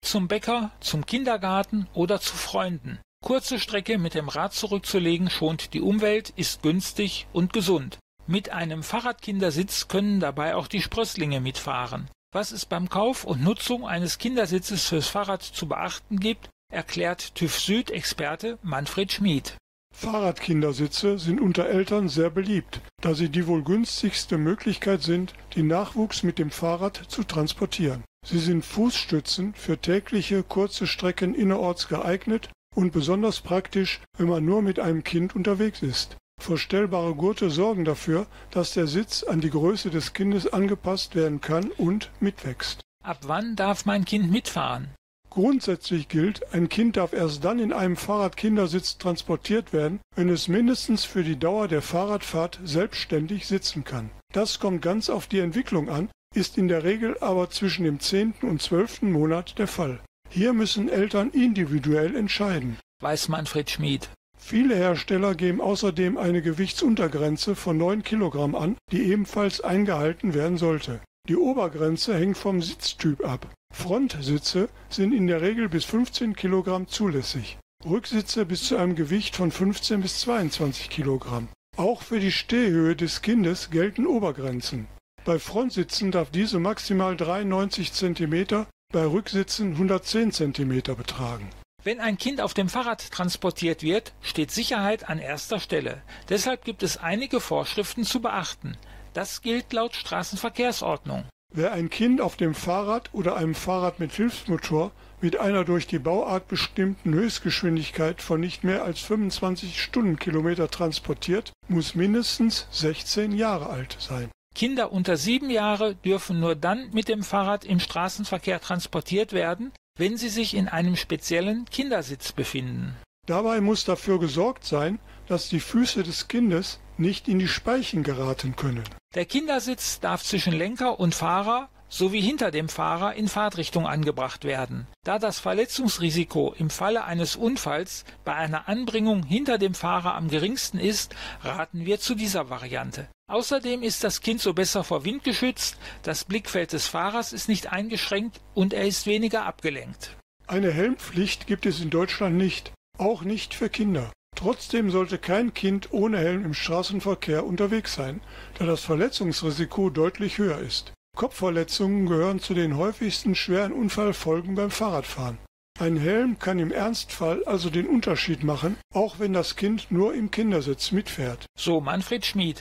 Zum 0.02 0.28
Bäcker, 0.28 0.70
zum 0.80 1.04
Kindergarten 1.04 1.86
oder 1.92 2.20
zu 2.20 2.34
Freunden. 2.34 2.98
Kurze 3.22 3.58
Strecke 3.58 3.98
mit 3.98 4.14
dem 4.14 4.28
Rad 4.28 4.54
zurückzulegen 4.54 5.28
schont 5.28 5.74
die 5.74 5.80
Umwelt, 5.80 6.30
ist 6.36 6.62
günstig 6.62 7.26
und 7.32 7.52
gesund. 7.52 7.98
Mit 8.30 8.50
einem 8.50 8.82
Fahrradkindersitz 8.82 9.88
können 9.88 10.20
dabei 10.20 10.54
auch 10.54 10.66
die 10.66 10.82
Sprösslinge 10.82 11.40
mitfahren. 11.40 12.10
Was 12.30 12.52
es 12.52 12.66
beim 12.66 12.90
Kauf 12.90 13.24
und 13.24 13.42
Nutzung 13.42 13.86
eines 13.86 14.18
Kindersitzes 14.18 14.84
fürs 14.84 15.08
Fahrrad 15.08 15.42
zu 15.42 15.66
beachten 15.66 16.20
gibt, 16.20 16.50
erklärt 16.70 17.34
TÜV 17.36 17.58
Süd 17.58 17.90
Experte 17.90 18.58
Manfred 18.62 19.12
Schmid. 19.12 19.56
Fahrradkindersitze 19.94 21.18
sind 21.18 21.40
unter 21.40 21.70
Eltern 21.70 22.10
sehr 22.10 22.28
beliebt, 22.28 22.82
da 23.00 23.14
sie 23.14 23.30
die 23.30 23.46
wohl 23.46 23.64
günstigste 23.64 24.36
Möglichkeit 24.36 25.02
sind, 25.02 25.32
den 25.56 25.66
Nachwuchs 25.66 26.22
mit 26.22 26.38
dem 26.38 26.50
Fahrrad 26.50 27.00
zu 27.08 27.24
transportieren. 27.24 28.04
Sie 28.26 28.40
sind 28.40 28.62
Fußstützen 28.62 29.54
für 29.54 29.78
tägliche 29.78 30.42
kurze 30.42 30.86
Strecken 30.86 31.34
innerorts 31.34 31.88
geeignet 31.88 32.50
und 32.74 32.92
besonders 32.92 33.40
praktisch, 33.40 34.00
wenn 34.18 34.28
man 34.28 34.44
nur 34.44 34.60
mit 34.60 34.78
einem 34.78 35.02
Kind 35.02 35.34
unterwegs 35.34 35.80
ist. 35.80 36.18
Verstellbare 36.38 37.14
Gurte 37.14 37.50
sorgen 37.50 37.84
dafür, 37.84 38.26
dass 38.50 38.72
der 38.72 38.86
Sitz 38.86 39.22
an 39.22 39.40
die 39.40 39.50
Größe 39.50 39.90
des 39.90 40.12
Kindes 40.12 40.46
angepasst 40.52 41.14
werden 41.14 41.40
kann 41.40 41.70
und 41.72 42.10
mitwächst. 42.20 42.80
Ab 43.04 43.18
wann 43.22 43.56
darf 43.56 43.84
mein 43.84 44.04
Kind 44.04 44.30
mitfahren? 44.30 44.88
Grundsätzlich 45.30 46.08
gilt, 46.08 46.52
ein 46.54 46.68
Kind 46.68 46.96
darf 46.96 47.12
erst 47.12 47.44
dann 47.44 47.58
in 47.58 47.72
einem 47.72 47.96
Fahrradkindersitz 47.96 48.98
transportiert 48.98 49.72
werden, 49.72 50.00
wenn 50.16 50.30
es 50.30 50.48
mindestens 50.48 51.04
für 51.04 51.22
die 51.22 51.38
Dauer 51.38 51.68
der 51.68 51.82
Fahrradfahrt 51.82 52.58
selbstständig 52.64 53.46
sitzen 53.46 53.84
kann. 53.84 54.10
Das 54.32 54.58
kommt 54.58 54.82
ganz 54.82 55.10
auf 55.10 55.26
die 55.26 55.38
Entwicklung 55.40 55.90
an, 55.90 56.08
ist 56.34 56.58
in 56.58 56.68
der 56.68 56.84
Regel 56.84 57.16
aber 57.20 57.50
zwischen 57.50 57.84
dem 57.84 58.00
zehnten 58.00 58.48
und 58.48 58.62
zwölften 58.62 59.12
Monat 59.12 59.58
der 59.58 59.68
Fall. 59.68 60.00
Hier 60.30 60.52
müssen 60.52 60.88
Eltern 60.88 61.30
individuell 61.30 62.16
entscheiden. 62.16 62.78
Weiß 63.00 63.28
Manfred 63.28 63.70
Schmid. 63.70 64.10
Viele 64.38 64.76
Hersteller 64.76 65.34
geben 65.34 65.60
außerdem 65.60 66.16
eine 66.16 66.40
Gewichtsuntergrenze 66.40 67.54
von 67.54 67.76
9 67.76 68.02
Kilogramm 68.02 68.54
an, 68.54 68.76
die 68.90 69.02
ebenfalls 69.02 69.60
eingehalten 69.60 70.32
werden 70.32 70.56
sollte. 70.56 71.00
Die 71.28 71.36
Obergrenze 71.36 72.16
hängt 72.16 72.38
vom 72.38 72.62
Sitztyp 72.62 73.24
ab. 73.24 73.46
Frontsitze 73.74 74.70
sind 74.88 75.12
in 75.12 75.26
der 75.26 75.42
Regel 75.42 75.68
bis 75.68 75.84
15 75.84 76.34
Kilogramm 76.34 76.88
zulässig. 76.88 77.58
Rücksitze 77.84 78.46
bis 78.46 78.64
zu 78.64 78.76
einem 78.76 78.96
Gewicht 78.96 79.36
von 79.36 79.50
15 79.50 80.00
bis 80.00 80.20
22 80.20 80.88
Kilogramm. 80.88 81.48
Auch 81.76 82.02
für 82.02 82.18
die 82.18 82.32
Stehhöhe 82.32 82.96
des 82.96 83.22
Kindes 83.22 83.70
gelten 83.70 84.06
Obergrenzen. 84.06 84.88
Bei 85.24 85.38
Frontsitzen 85.38 86.10
darf 86.10 86.30
diese 86.30 86.58
maximal 86.58 87.16
93 87.16 87.92
cm, 87.92 88.64
bei 88.92 89.04
Rücksitzen 89.04 89.72
110 89.72 90.32
cm 90.32 90.82
betragen. 90.96 91.50
Wenn 91.88 92.00
ein 92.00 92.18
Kind 92.18 92.42
auf 92.42 92.52
dem 92.52 92.68
Fahrrad 92.68 93.10
transportiert 93.12 93.82
wird, 93.82 94.12
steht 94.20 94.50
Sicherheit 94.50 95.08
an 95.08 95.18
erster 95.18 95.58
Stelle. 95.58 96.02
Deshalb 96.28 96.66
gibt 96.66 96.82
es 96.82 96.98
einige 96.98 97.40
Vorschriften 97.40 98.04
zu 98.04 98.20
beachten. 98.20 98.76
Das 99.14 99.40
gilt 99.40 99.72
laut 99.72 99.94
Straßenverkehrsordnung. 99.94 101.24
Wer 101.54 101.72
ein 101.72 101.88
Kind 101.88 102.20
auf 102.20 102.36
dem 102.36 102.54
Fahrrad 102.54 103.08
oder 103.14 103.36
einem 103.36 103.54
Fahrrad 103.54 104.00
mit 104.00 104.12
Hilfsmotor 104.12 104.90
mit 105.22 105.38
einer 105.40 105.64
durch 105.64 105.86
die 105.86 105.98
Bauart 105.98 106.46
bestimmten 106.46 107.14
Höchstgeschwindigkeit 107.14 108.20
von 108.20 108.38
nicht 108.38 108.64
mehr 108.64 108.84
als 108.84 109.00
25 109.00 109.82
Stundenkilometer 109.82 110.70
transportiert, 110.70 111.52
muss 111.68 111.94
mindestens 111.94 112.66
16 112.70 113.32
Jahre 113.32 113.70
alt 113.70 113.96
sein. 113.98 114.30
Kinder 114.54 114.92
unter 114.92 115.16
sieben 115.16 115.48
Jahre 115.48 115.94
dürfen 115.94 116.38
nur 116.38 116.54
dann 116.54 116.90
mit 116.92 117.08
dem 117.08 117.22
Fahrrad 117.22 117.64
im 117.64 117.80
Straßenverkehr 117.80 118.60
transportiert 118.60 119.32
werden, 119.32 119.72
wenn 119.98 120.16
sie 120.16 120.30
sich 120.30 120.54
in 120.54 120.68
einem 120.68 120.96
speziellen 120.96 121.66
Kindersitz 121.66 122.32
befinden. 122.32 122.96
Dabei 123.26 123.60
muss 123.60 123.84
dafür 123.84 124.18
gesorgt 124.18 124.64
sein, 124.64 124.98
dass 125.26 125.50
die 125.50 125.60
Füße 125.60 126.02
des 126.02 126.28
Kindes 126.28 126.80
nicht 126.96 127.28
in 127.28 127.38
die 127.38 127.48
Speichen 127.48 128.02
geraten 128.02 128.56
können. 128.56 128.84
Der 129.14 129.26
Kindersitz 129.26 130.00
darf 130.00 130.22
zwischen 130.22 130.54
Lenker 130.54 130.98
und 130.98 131.14
Fahrer 131.14 131.68
sowie 131.88 132.20
hinter 132.20 132.50
dem 132.50 132.68
Fahrer 132.68 133.14
in 133.14 133.28
Fahrtrichtung 133.28 133.86
angebracht 133.86 134.44
werden. 134.44 134.86
Da 135.04 135.18
das 135.18 135.38
Verletzungsrisiko 135.38 136.54
im 136.58 136.70
Falle 136.70 137.04
eines 137.04 137.36
Unfalls 137.36 138.04
bei 138.24 138.34
einer 138.34 138.68
Anbringung 138.68 139.22
hinter 139.22 139.58
dem 139.58 139.74
Fahrer 139.74 140.14
am 140.14 140.28
geringsten 140.28 140.78
ist, 140.78 141.14
raten 141.42 141.86
wir 141.86 141.98
zu 141.98 142.14
dieser 142.14 142.50
Variante. 142.50 143.08
Außerdem 143.28 143.82
ist 143.82 144.04
das 144.04 144.22
Kind 144.22 144.40
so 144.40 144.54
besser 144.54 144.84
vor 144.84 145.04
Wind 145.04 145.22
geschützt, 145.22 145.76
das 146.02 146.24
Blickfeld 146.24 146.72
des 146.72 146.86
Fahrers 146.86 147.34
ist 147.34 147.46
nicht 147.46 147.70
eingeschränkt 147.70 148.40
und 148.54 148.72
er 148.72 148.86
ist 148.86 149.06
weniger 149.06 149.44
abgelenkt. 149.44 150.16
Eine 150.46 150.72
Helmpflicht 150.72 151.46
gibt 151.46 151.66
es 151.66 151.80
in 151.82 151.90
Deutschland 151.90 152.36
nicht, 152.36 152.72
auch 152.96 153.22
nicht 153.22 153.52
für 153.52 153.68
Kinder. 153.68 154.10
Trotzdem 154.34 154.90
sollte 154.90 155.18
kein 155.18 155.52
Kind 155.52 155.92
ohne 155.92 156.18
Helm 156.18 156.46
im 156.46 156.54
Straßenverkehr 156.54 157.44
unterwegs 157.44 157.94
sein, 157.94 158.22
da 158.58 158.64
das 158.64 158.80
Verletzungsrisiko 158.80 159.90
deutlich 159.90 160.38
höher 160.38 160.60
ist. 160.60 160.94
Kopfverletzungen 161.14 162.06
gehören 162.06 162.40
zu 162.40 162.54
den 162.54 162.78
häufigsten 162.78 163.34
schweren 163.34 163.72
Unfallfolgen 163.72 164.54
beim 164.54 164.70
Fahrradfahren. 164.70 165.36
Ein 165.78 165.96
Helm 165.96 166.38
kann 166.38 166.58
im 166.58 166.72
Ernstfall 166.72 167.44
also 167.44 167.68
den 167.68 167.86
Unterschied 167.86 168.42
machen, 168.42 168.78
auch 168.94 169.18
wenn 169.18 169.32
das 169.32 169.54
Kind 169.56 169.90
nur 169.90 170.14
im 170.14 170.30
Kindersitz 170.30 170.92
mitfährt. 170.92 171.46
So 171.58 171.80
Manfred 171.80 172.24
Schmid. 172.24 172.58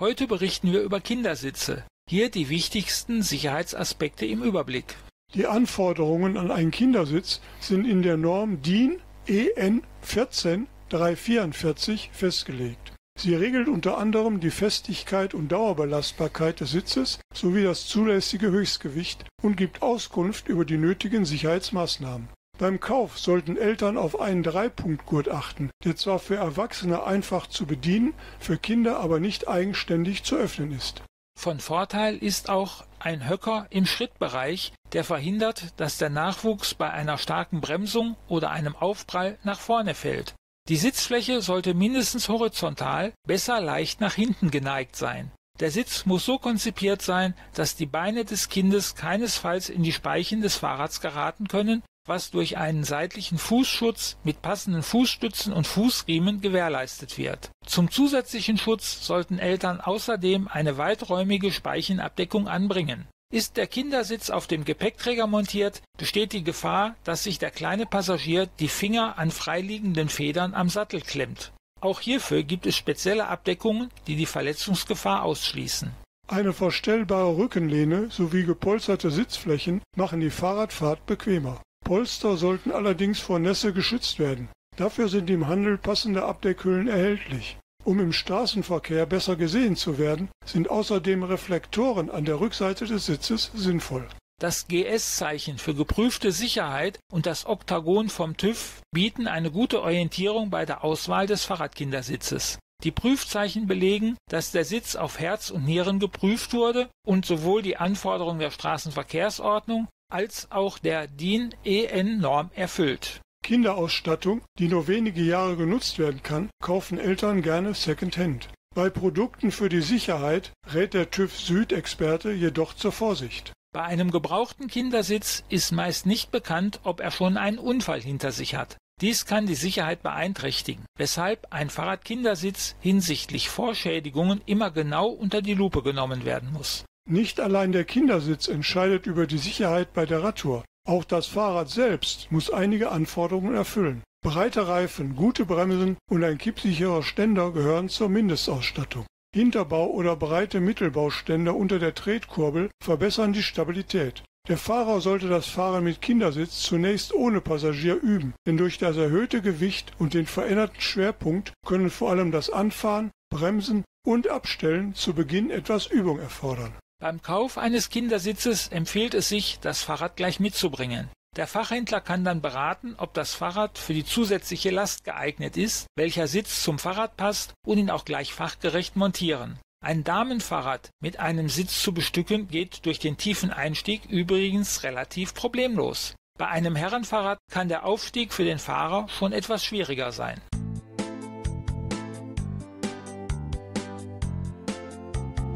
Heute 0.00 0.26
berichten 0.28 0.72
wir 0.72 0.82
über 0.82 1.00
Kindersitze. 1.00 1.82
Hier 2.08 2.30
die 2.30 2.48
wichtigsten 2.48 3.22
Sicherheitsaspekte 3.22 4.26
im 4.26 4.44
Überblick. 4.44 4.94
Die 5.34 5.48
Anforderungen 5.48 6.36
an 6.36 6.52
einen 6.52 6.70
Kindersitz 6.70 7.40
sind 7.58 7.84
in 7.84 8.02
der 8.02 8.16
Norm 8.16 8.62
DIN 8.62 9.00
EN 9.26 9.82
14344 10.02 12.10
festgelegt. 12.12 12.92
Sie 13.18 13.34
regelt 13.34 13.66
unter 13.66 13.98
anderem 13.98 14.38
die 14.38 14.52
Festigkeit 14.52 15.34
und 15.34 15.48
Dauerbelastbarkeit 15.48 16.60
des 16.60 16.70
Sitzes 16.70 17.18
sowie 17.34 17.64
das 17.64 17.88
zulässige 17.88 18.52
Höchstgewicht 18.52 19.24
und 19.42 19.56
gibt 19.56 19.82
Auskunft 19.82 20.48
über 20.48 20.64
die 20.64 20.78
nötigen 20.78 21.24
Sicherheitsmaßnahmen. 21.24 22.28
Beim 22.58 22.80
Kauf 22.80 23.20
sollten 23.20 23.56
Eltern 23.56 23.96
auf 23.96 24.20
einen 24.20 24.42
Dreipunktgurt 24.42 25.28
achten, 25.28 25.70
der 25.84 25.94
zwar 25.94 26.18
für 26.18 26.34
Erwachsene 26.34 27.04
einfach 27.04 27.46
zu 27.46 27.66
bedienen, 27.66 28.14
für 28.40 28.58
Kinder 28.58 28.98
aber 28.98 29.20
nicht 29.20 29.46
eigenständig 29.46 30.24
zu 30.24 30.34
öffnen 30.34 30.72
ist. 30.72 31.02
Von 31.38 31.60
Vorteil 31.60 32.16
ist 32.16 32.50
auch 32.50 32.84
ein 32.98 33.28
Höcker 33.28 33.68
im 33.70 33.86
Schrittbereich, 33.86 34.72
der 34.92 35.04
verhindert, 35.04 35.72
dass 35.76 35.98
der 35.98 36.10
Nachwuchs 36.10 36.74
bei 36.74 36.90
einer 36.90 37.16
starken 37.16 37.60
Bremsung 37.60 38.16
oder 38.26 38.50
einem 38.50 38.74
Aufprall 38.74 39.38
nach 39.44 39.60
vorne 39.60 39.94
fällt. 39.94 40.34
Die 40.68 40.76
Sitzfläche 40.76 41.42
sollte 41.42 41.74
mindestens 41.74 42.28
horizontal, 42.28 43.12
besser 43.24 43.60
leicht 43.60 44.00
nach 44.00 44.14
hinten 44.14 44.50
geneigt 44.50 44.96
sein. 44.96 45.30
Der 45.60 45.70
Sitz 45.70 46.06
muss 46.06 46.24
so 46.24 46.38
konzipiert 46.38 47.02
sein, 47.02 47.34
dass 47.54 47.76
die 47.76 47.86
Beine 47.86 48.24
des 48.24 48.48
Kindes 48.48 48.96
keinesfalls 48.96 49.68
in 49.68 49.84
die 49.84 49.92
Speichen 49.92 50.40
des 50.40 50.56
Fahrrads 50.56 51.00
geraten 51.00 51.46
können, 51.46 51.84
was 52.08 52.30
durch 52.30 52.56
einen 52.56 52.84
seitlichen 52.84 53.38
Fußschutz 53.38 54.16
mit 54.24 54.42
passenden 54.42 54.82
Fußstützen 54.82 55.52
und 55.52 55.66
Fußriemen 55.66 56.40
gewährleistet 56.40 57.18
wird. 57.18 57.50
Zum 57.66 57.90
zusätzlichen 57.90 58.58
Schutz 58.58 59.06
sollten 59.06 59.38
Eltern 59.38 59.80
außerdem 59.80 60.48
eine 60.48 60.78
weiträumige 60.78 61.52
Speichenabdeckung 61.52 62.48
anbringen. 62.48 63.06
Ist 63.30 63.58
der 63.58 63.66
Kindersitz 63.66 64.30
auf 64.30 64.46
dem 64.46 64.64
Gepäckträger 64.64 65.26
montiert, 65.26 65.82
besteht 65.98 66.32
die 66.32 66.42
Gefahr, 66.42 66.96
dass 67.04 67.24
sich 67.24 67.38
der 67.38 67.50
kleine 67.50 67.84
Passagier 67.84 68.46
die 68.58 68.68
Finger 68.68 69.18
an 69.18 69.30
freiliegenden 69.30 70.08
Federn 70.08 70.54
am 70.54 70.70
Sattel 70.70 71.02
klemmt. 71.02 71.52
Auch 71.80 72.00
hierfür 72.00 72.42
gibt 72.42 72.64
es 72.66 72.74
spezielle 72.74 73.26
Abdeckungen, 73.26 73.90
die 74.06 74.16
die 74.16 74.26
Verletzungsgefahr 74.26 75.22
ausschließen. 75.24 75.90
Eine 76.26 76.52
verstellbare 76.52 77.36
Rückenlehne 77.36 78.10
sowie 78.10 78.44
gepolsterte 78.44 79.10
Sitzflächen 79.10 79.82
machen 79.96 80.20
die 80.20 80.30
Fahrradfahrt 80.30 81.06
bequemer. 81.06 81.60
Polster 81.88 82.36
sollten 82.36 82.70
allerdings 82.70 83.18
vor 83.18 83.38
Nässe 83.38 83.72
geschützt 83.72 84.18
werden. 84.18 84.50
Dafür 84.76 85.08
sind 85.08 85.30
im 85.30 85.46
Handel 85.46 85.78
passende 85.78 86.22
Abdeckhüllen 86.22 86.86
erhältlich. 86.86 87.56
Um 87.82 87.98
im 87.98 88.12
Straßenverkehr 88.12 89.06
besser 89.06 89.36
gesehen 89.36 89.74
zu 89.74 89.96
werden, 89.96 90.28
sind 90.44 90.68
außerdem 90.68 91.22
Reflektoren 91.22 92.10
an 92.10 92.26
der 92.26 92.40
Rückseite 92.40 92.84
des 92.84 93.06
Sitzes 93.06 93.50
sinnvoll. 93.54 94.06
Das 94.38 94.68
GS-Zeichen 94.68 95.56
für 95.56 95.74
geprüfte 95.74 96.30
Sicherheit 96.30 96.98
und 97.10 97.24
das 97.24 97.46
Oktagon 97.46 98.10
vom 98.10 98.36
TÜV 98.36 98.82
bieten 98.92 99.26
eine 99.26 99.50
gute 99.50 99.80
Orientierung 99.80 100.50
bei 100.50 100.66
der 100.66 100.84
Auswahl 100.84 101.26
des 101.26 101.46
Fahrradkindersitzes. 101.46 102.58
Die 102.84 102.92
Prüfzeichen 102.92 103.66
belegen, 103.66 104.18
dass 104.28 104.52
der 104.52 104.66
Sitz 104.66 104.94
auf 104.94 105.18
Herz 105.18 105.48
und 105.48 105.64
Nieren 105.64 106.00
geprüft 106.00 106.52
wurde 106.52 106.90
und 107.06 107.24
sowohl 107.24 107.62
die 107.62 107.78
Anforderungen 107.78 108.40
der 108.40 108.50
Straßenverkehrsordnung 108.50 109.88
als 110.08 110.50
auch 110.50 110.78
der 110.78 111.06
DIN 111.06 111.54
EN-Norm 111.64 112.50
erfüllt. 112.54 113.20
Kinderausstattung, 113.42 114.42
die 114.58 114.68
nur 114.68 114.88
wenige 114.88 115.22
Jahre 115.22 115.56
genutzt 115.56 115.98
werden 115.98 116.22
kann, 116.22 116.50
kaufen 116.62 116.98
Eltern 116.98 117.42
gerne 117.42 117.74
Secondhand. 117.74 118.48
Bei 118.74 118.90
Produkten 118.90 119.50
für 119.50 119.68
die 119.68 119.80
Sicherheit 119.80 120.52
rät 120.72 120.94
der 120.94 121.10
TÜV 121.10 121.38
Süd-Experte 121.38 122.32
jedoch 122.32 122.74
zur 122.74 122.92
Vorsicht. 122.92 123.52
Bei 123.72 123.82
einem 123.82 124.10
gebrauchten 124.10 124.66
Kindersitz 124.68 125.44
ist 125.48 125.72
meist 125.72 126.06
nicht 126.06 126.30
bekannt, 126.30 126.80
ob 126.84 127.00
er 127.00 127.10
schon 127.10 127.36
einen 127.36 127.58
Unfall 127.58 128.00
hinter 128.00 128.32
sich 128.32 128.54
hat. 128.54 128.76
Dies 129.00 129.26
kann 129.26 129.46
die 129.46 129.54
Sicherheit 129.54 130.02
beeinträchtigen, 130.02 130.84
weshalb 130.96 131.52
ein 131.52 131.70
Fahrradkindersitz 131.70 132.74
hinsichtlich 132.80 133.48
Vorschädigungen 133.48 134.40
immer 134.46 134.70
genau 134.70 135.08
unter 135.08 135.40
die 135.40 135.54
Lupe 135.54 135.82
genommen 135.82 136.24
werden 136.24 136.52
muss. 136.52 136.84
Nicht 137.10 137.40
allein 137.40 137.72
der 137.72 137.84
Kindersitz 137.84 138.48
entscheidet 138.48 139.06
über 139.06 139.26
die 139.26 139.38
Sicherheit 139.38 139.94
bei 139.94 140.04
der 140.04 140.22
Radtour. 140.22 140.62
Auch 140.86 141.04
das 141.04 141.26
Fahrrad 141.26 141.70
selbst 141.70 142.30
muss 142.30 142.50
einige 142.50 142.90
Anforderungen 142.90 143.54
erfüllen. 143.54 144.02
Breite 144.22 144.68
Reifen, 144.68 145.16
gute 145.16 145.46
Bremsen 145.46 145.96
und 146.10 146.22
ein 146.22 146.36
kippsicherer 146.36 147.02
Ständer 147.02 147.50
gehören 147.52 147.88
zur 147.88 148.10
Mindestausstattung. 148.10 149.06
Hinterbau 149.34 149.86
oder 149.86 150.16
breite 150.16 150.60
Mittelbauständer 150.60 151.56
unter 151.56 151.78
der 151.78 151.94
Tretkurbel 151.94 152.68
verbessern 152.84 153.32
die 153.32 153.42
Stabilität. 153.42 154.22
Der 154.46 154.58
Fahrer 154.58 155.00
sollte 155.00 155.28
das 155.28 155.46
Fahren 155.46 155.84
mit 155.84 156.02
Kindersitz 156.02 156.60
zunächst 156.60 157.14
ohne 157.14 157.40
Passagier 157.40 157.96
üben, 157.96 158.34
denn 158.46 158.58
durch 158.58 158.76
das 158.76 158.98
erhöhte 158.98 159.40
Gewicht 159.40 159.92
und 159.98 160.12
den 160.12 160.26
veränderten 160.26 160.82
Schwerpunkt 160.82 161.54
können 161.64 161.88
vor 161.88 162.10
allem 162.10 162.32
das 162.32 162.50
Anfahren, 162.50 163.10
Bremsen 163.30 163.84
und 164.06 164.28
Abstellen 164.28 164.94
zu 164.94 165.14
Beginn 165.14 165.48
etwas 165.48 165.86
Übung 165.86 166.18
erfordern. 166.18 166.74
Beim 167.00 167.22
Kauf 167.22 167.58
eines 167.58 167.90
Kindersitzes 167.90 168.68
empfiehlt 168.68 169.14
es 169.14 169.28
sich, 169.28 169.60
das 169.60 169.84
Fahrrad 169.84 170.16
gleich 170.16 170.40
mitzubringen. 170.40 171.08
Der 171.36 171.46
Fachhändler 171.46 172.00
kann 172.00 172.24
dann 172.24 172.40
beraten, 172.40 172.96
ob 172.98 173.14
das 173.14 173.34
Fahrrad 173.34 173.78
für 173.78 173.94
die 173.94 174.04
zusätzliche 174.04 174.70
Last 174.70 175.04
geeignet 175.04 175.56
ist, 175.56 175.86
welcher 175.94 176.26
Sitz 176.26 176.64
zum 176.64 176.80
Fahrrad 176.80 177.16
passt 177.16 177.54
und 177.64 177.78
ihn 177.78 177.90
auch 177.90 178.04
gleich 178.04 178.32
fachgerecht 178.34 178.96
montieren. 178.96 179.60
Ein 179.80 180.02
Damenfahrrad 180.02 180.90
mit 181.00 181.20
einem 181.20 181.48
Sitz 181.48 181.80
zu 181.80 181.94
bestücken 181.94 182.48
geht 182.48 182.84
durch 182.84 182.98
den 182.98 183.16
tiefen 183.16 183.52
Einstieg 183.52 184.06
übrigens 184.06 184.82
relativ 184.82 185.34
problemlos. 185.34 186.16
Bei 186.36 186.48
einem 186.48 186.74
Herrenfahrrad 186.74 187.38
kann 187.48 187.68
der 187.68 187.86
Aufstieg 187.86 188.32
für 188.32 188.44
den 188.44 188.58
Fahrer 188.58 189.08
schon 189.08 189.32
etwas 189.32 189.64
schwieriger 189.64 190.10
sein. 190.10 190.40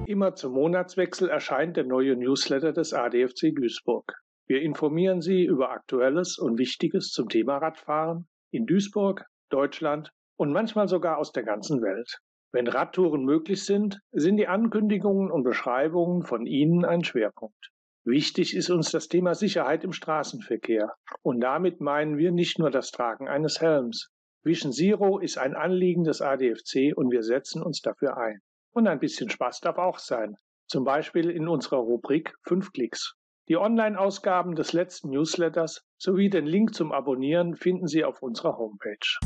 Immer 0.09 0.35
zum 0.35 0.55
Monatswechsel 0.55 1.29
erscheint 1.29 1.77
der 1.77 1.85
neue 1.85 2.17
Newsletter 2.17 2.73
des 2.73 2.93
ADFC 2.93 3.55
Duisburg. 3.55 4.15
Wir 4.49 4.63
informieren 4.63 5.21
Sie 5.21 5.45
über 5.45 5.71
Aktuelles 5.71 6.37
und 6.37 6.59
Wichtiges 6.59 7.13
zum 7.13 7.29
Thema 7.29 7.59
Radfahren 7.59 8.27
in 8.51 8.67
Duisburg, 8.67 9.25
Deutschland 9.51 10.11
und 10.37 10.53
manchmal 10.53 10.89
sogar 10.89 11.19
aus 11.19 11.31
der 11.31 11.45
ganzen 11.45 11.81
Welt. 11.81 12.19
Wenn 12.57 12.69
Radtouren 12.69 13.23
möglich 13.23 13.67
sind, 13.67 14.01
sind 14.13 14.39
die 14.39 14.49
Ankündigungen 14.49 15.31
und 15.31 15.43
Beschreibungen 15.43 16.23
von 16.23 16.47
Ihnen 16.47 16.87
ein 16.87 17.05
Schwerpunkt. 17.05 17.71
Wichtig 18.03 18.57
ist 18.57 18.71
uns 18.71 18.91
das 18.91 19.09
Thema 19.09 19.35
Sicherheit 19.35 19.85
im 19.85 19.93
Straßenverkehr. 19.93 20.95
Und 21.21 21.43
damit 21.43 21.83
meinen 21.83 22.17
wir 22.17 22.33
nicht 22.33 22.59
nur 22.59 22.71
das 22.71 22.93
Tragen 22.93 23.29
eines 23.29 23.61
Helms. 23.61 24.09
Vision 24.43 24.73
Zero 24.73 25.19
ist 25.19 25.37
ein 25.37 25.55
Anliegen 25.55 26.05
des 26.05 26.23
ADFC 26.23 26.97
und 26.97 27.11
wir 27.11 27.23
setzen 27.23 27.63
uns 27.63 27.83
dafür 27.83 28.17
ein. 28.17 28.41
Und 28.73 28.87
ein 28.87 29.01
bisschen 29.01 29.29
Spaß 29.29 29.61
darf 29.61 29.77
auch 29.77 29.99
sein. 29.99 30.37
Zum 30.67 30.85
Beispiel 30.85 31.29
in 31.29 31.49
unserer 31.49 31.81
Rubrik 31.81 32.33
5 32.45 32.73
Klicks. 32.73 33.17
Die 33.51 33.59
Online-Ausgaben 33.59 34.55
des 34.55 34.73
letzten 34.73 35.11
Newsletters 35.11 35.85
sowie 35.99 36.31
den 36.31 36.47
Link 36.47 36.75
zum 36.75 36.91
Abonnieren 36.91 37.55
finden 37.55 37.87
Sie 37.87 38.03
auf 38.03 38.23
unserer 38.23 38.57
Homepage. 38.57 39.19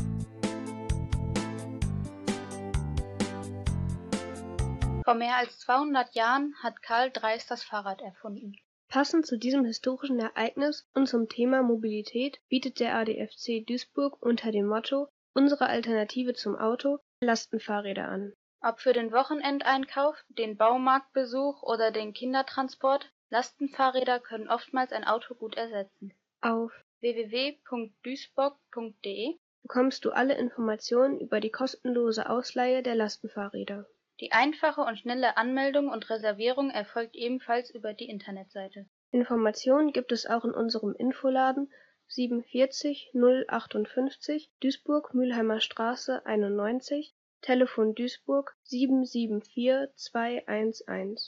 Vor 5.11 5.17
mehr 5.17 5.35
als 5.35 5.59
200 5.59 6.15
Jahren 6.15 6.55
hat 6.63 6.81
Karl 6.81 7.11
Dreis 7.11 7.45
das 7.45 7.65
Fahrrad 7.65 7.99
erfunden. 7.99 8.55
Passend 8.87 9.25
zu 9.25 9.37
diesem 9.37 9.65
historischen 9.65 10.21
Ereignis 10.21 10.87
und 10.93 11.05
zum 11.05 11.27
Thema 11.27 11.63
Mobilität 11.63 12.39
bietet 12.47 12.79
der 12.79 12.95
ADFC 12.95 13.65
Duisburg 13.67 14.21
unter 14.21 14.53
dem 14.53 14.67
Motto 14.67 15.09
Unsere 15.33 15.67
Alternative 15.67 16.33
zum 16.33 16.55
Auto 16.55 16.99
Lastenfahrräder 17.19 18.07
an. 18.07 18.31
Ob 18.61 18.79
für 18.79 18.93
den 18.93 19.11
Wochenendeinkauf, 19.11 20.15
den 20.29 20.55
Baumarktbesuch 20.55 21.61
oder 21.61 21.91
den 21.91 22.13
Kindertransport, 22.13 23.11
Lastenfahrräder 23.31 24.21
können 24.21 24.47
oftmals 24.47 24.93
ein 24.93 25.03
Auto 25.03 25.35
gut 25.35 25.57
ersetzen. 25.57 26.13
Auf 26.39 26.71
www.duisburg.de 27.01 29.37
bekommst 29.63 30.05
du 30.05 30.11
alle 30.11 30.37
Informationen 30.37 31.19
über 31.19 31.41
die 31.41 31.51
kostenlose 31.51 32.29
Ausleihe 32.29 32.81
der 32.81 32.95
Lastenfahrräder. 32.95 33.85
Die 34.21 34.31
einfache 34.31 34.81
und 34.81 34.99
schnelle 34.99 35.35
Anmeldung 35.35 35.89
und 35.89 36.09
Reservierung 36.11 36.69
erfolgt 36.69 37.15
ebenfalls 37.15 37.71
über 37.71 37.93
die 37.93 38.07
Internetseite. 38.07 38.85
Informationen 39.09 39.93
gibt 39.93 40.11
es 40.11 40.27
auch 40.27 40.45
in 40.45 40.51
unserem 40.51 40.93
Infoladen 40.95 41.73
47 42.07 43.13
058 43.15 44.51
Duisburg 44.61 45.15
Mülheimer 45.15 45.59
Straße 45.59 46.23
91, 46.23 47.15
Telefon 47.41 47.95
Duisburg 47.95 48.55
774 48.63 49.95
211. 49.95 51.19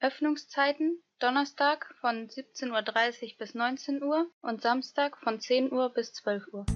Öffnungszeiten 0.00 1.02
Donnerstag 1.20 1.94
von 2.00 2.28
17.30 2.28 3.22
Uhr 3.32 3.38
bis 3.38 3.54
19 3.54 4.02
Uhr 4.02 4.26
und 4.42 4.60
Samstag 4.60 5.16
von 5.18 5.40
10 5.40 5.72
Uhr 5.72 5.90
bis 5.94 6.12
12 6.12 6.48
Uhr. 6.52 6.66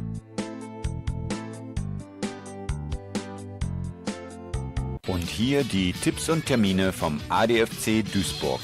Hier 5.37 5.65
die 5.65 5.93
Tipps 5.93 6.31
und 6.31 6.47
Termine 6.47 6.95
vom 6.95 7.21
ADFC 7.29 8.03
Duisburg. 8.11 8.61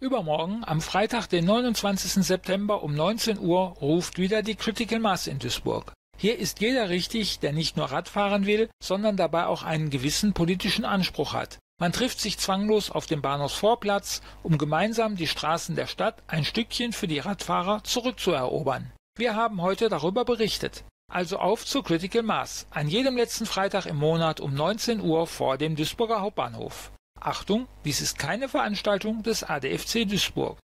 Übermorgen, 0.00 0.64
am 0.66 0.80
Freitag, 0.80 1.28
den 1.28 1.44
29. 1.44 2.24
September 2.24 2.82
um 2.82 2.92
19 2.92 3.38
Uhr, 3.38 3.76
ruft 3.80 4.18
wieder 4.18 4.42
die 4.42 4.56
Critical 4.56 4.98
Mass 4.98 5.28
in 5.28 5.38
Duisburg. 5.38 5.92
Hier 6.18 6.36
ist 6.38 6.60
jeder 6.60 6.88
richtig, 6.88 7.38
der 7.38 7.52
nicht 7.52 7.76
nur 7.76 7.92
Rad 7.92 8.08
fahren 8.08 8.46
will, 8.46 8.68
sondern 8.82 9.16
dabei 9.16 9.46
auch 9.46 9.62
einen 9.62 9.90
gewissen 9.90 10.32
politischen 10.32 10.84
Anspruch 10.84 11.34
hat. 11.34 11.58
Man 11.80 11.92
trifft 11.92 12.20
sich 12.20 12.38
zwanglos 12.38 12.90
auf 12.90 13.06
dem 13.06 13.22
Bahnhofsvorplatz, 13.22 14.22
um 14.42 14.58
gemeinsam 14.58 15.14
die 15.14 15.28
Straßen 15.28 15.76
der 15.76 15.86
Stadt 15.86 16.22
ein 16.26 16.44
Stückchen 16.44 16.92
für 16.92 17.06
die 17.06 17.20
Radfahrer 17.20 17.84
zurückzuerobern. 17.84 18.92
Wir 19.16 19.36
haben 19.36 19.62
heute 19.62 19.88
darüber 19.88 20.24
berichtet. 20.24 20.84
Also 21.12 21.38
auf 21.38 21.64
zu 21.64 21.82
Critical 21.82 22.22
Mass, 22.22 22.66
an 22.70 22.88
jedem 22.88 23.16
letzten 23.16 23.46
Freitag 23.46 23.86
im 23.86 23.96
Monat 23.96 24.40
um 24.40 24.54
19 24.54 25.00
Uhr 25.00 25.26
vor 25.26 25.58
dem 25.58 25.76
Duisburger 25.76 26.20
Hauptbahnhof. 26.20 26.90
Achtung, 27.20 27.68
dies 27.84 28.00
ist 28.00 28.18
keine 28.18 28.48
Veranstaltung 28.48 29.22
des 29.22 29.44
ADFC 29.44 30.06
Duisburg. 30.08 30.58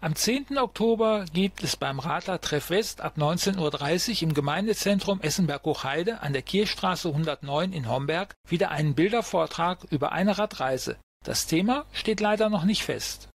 Am 0.00 0.14
10. 0.14 0.58
Oktober 0.58 1.24
gibt 1.32 1.64
es 1.64 1.76
beim 1.76 1.98
Radler 1.98 2.40
Treff 2.40 2.70
West 2.70 3.00
ab 3.00 3.16
19.30 3.16 4.16
Uhr 4.16 4.22
im 4.22 4.34
Gemeindezentrum 4.34 5.20
Essenberg-Hochheide 5.20 6.20
an 6.20 6.32
der 6.32 6.42
Kirchstraße 6.42 7.08
109 7.08 7.72
in 7.72 7.88
Homberg 7.88 8.34
wieder 8.46 8.70
einen 8.70 8.94
Bildervortrag 8.94 9.84
über 9.90 10.12
eine 10.12 10.38
Radreise. 10.38 10.98
Das 11.24 11.46
Thema 11.46 11.86
steht 11.92 12.20
leider 12.20 12.50
noch 12.50 12.64
nicht 12.64 12.84
fest. 12.84 13.30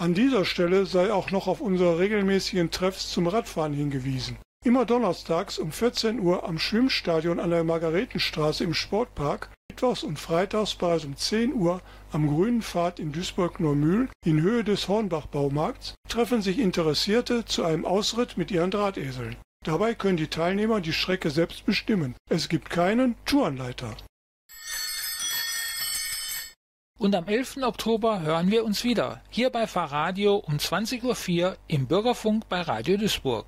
An 0.00 0.14
dieser 0.14 0.44
Stelle 0.44 0.86
sei 0.86 1.12
auch 1.12 1.32
noch 1.32 1.48
auf 1.48 1.60
unsere 1.60 1.98
regelmäßigen 1.98 2.70
Treffs 2.70 3.10
zum 3.10 3.26
Radfahren 3.26 3.72
hingewiesen. 3.72 4.38
Immer 4.64 4.84
donnerstags 4.84 5.58
um 5.58 5.72
14 5.72 6.20
Uhr 6.20 6.48
am 6.48 6.60
Schwimmstadion 6.60 7.40
an 7.40 7.50
der 7.50 7.64
Margaretenstraße 7.64 8.62
im 8.62 8.74
Sportpark, 8.74 9.50
mittwochs 9.68 10.04
und 10.04 10.16
freitags 10.20 10.76
bereits 10.76 11.04
um 11.04 11.16
10 11.16 11.52
Uhr 11.52 11.80
am 12.12 12.28
Grünen 12.28 12.62
Pfad 12.62 13.00
in 13.00 13.10
Duisburg-Normühl 13.10 14.08
in 14.24 14.40
Höhe 14.40 14.62
des 14.62 14.86
Hornbach-Baumarkts 14.86 15.94
treffen 16.08 16.42
sich 16.42 16.60
Interessierte 16.60 17.44
zu 17.44 17.64
einem 17.64 17.84
Ausritt 17.84 18.38
mit 18.38 18.52
ihren 18.52 18.70
Drahteseln. 18.70 19.34
Dabei 19.64 19.94
können 19.94 20.16
die 20.16 20.28
Teilnehmer 20.28 20.80
die 20.80 20.92
Strecke 20.92 21.30
selbst 21.30 21.66
bestimmen. 21.66 22.14
Es 22.30 22.48
gibt 22.48 22.70
keinen 22.70 23.16
Tourenleiter. 23.24 23.96
Und 26.98 27.14
am 27.14 27.28
11. 27.28 27.58
Oktober 27.62 28.22
hören 28.22 28.50
wir 28.50 28.64
uns 28.64 28.82
wieder, 28.82 29.22
hier 29.30 29.50
bei 29.50 29.68
Fahrradio 29.68 30.34
um 30.34 30.56
20.04 30.56 31.44
Uhr 31.44 31.56
im 31.68 31.86
Bürgerfunk 31.86 32.48
bei 32.48 32.60
Radio 32.60 32.96
Duisburg. 32.96 33.46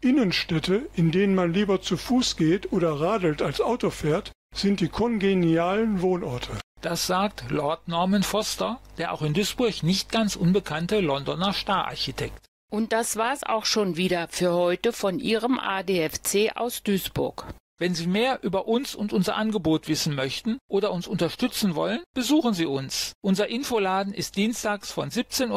Innenstädte, 0.00 0.88
in 0.94 1.10
denen 1.10 1.34
man 1.34 1.52
lieber 1.52 1.82
zu 1.82 1.96
Fuß 1.96 2.36
geht 2.36 2.72
oder 2.72 3.00
radelt 3.00 3.42
als 3.42 3.60
Auto 3.60 3.90
fährt, 3.90 4.30
sind 4.54 4.80
die 4.80 4.88
kongenialen 4.88 6.00
Wohnorte. 6.00 6.52
Das 6.80 7.06
sagt 7.06 7.50
Lord 7.50 7.88
Norman 7.88 8.22
Foster, 8.22 8.78
der 8.98 9.12
auch 9.12 9.22
in 9.22 9.34
Duisburg 9.34 9.82
nicht 9.82 10.12
ganz 10.12 10.36
unbekannte 10.36 11.00
Londoner 11.00 11.52
Stararchitekt. 11.52 12.46
Und 12.70 12.92
das 12.92 13.16
war's 13.16 13.42
auch 13.42 13.64
schon 13.64 13.96
wieder 13.96 14.28
für 14.28 14.52
heute 14.52 14.92
von 14.92 15.18
Ihrem 15.18 15.58
ADFC 15.58 16.52
aus 16.56 16.82
Duisburg. 16.82 17.46
Wenn 17.78 17.94
Sie 17.94 18.06
mehr 18.06 18.38
über 18.42 18.68
uns 18.68 18.94
und 18.94 19.12
unser 19.12 19.36
Angebot 19.36 19.88
wissen 19.88 20.14
möchten 20.14 20.58
oder 20.68 20.92
uns 20.92 21.08
unterstützen 21.08 21.74
wollen, 21.74 22.02
besuchen 22.14 22.54
Sie 22.54 22.66
uns. 22.66 23.14
Unser 23.20 23.48
Infoladen 23.48 24.14
ist 24.14 24.36
dienstags 24.36 24.92
von 24.92 25.10
17.30 25.10 25.50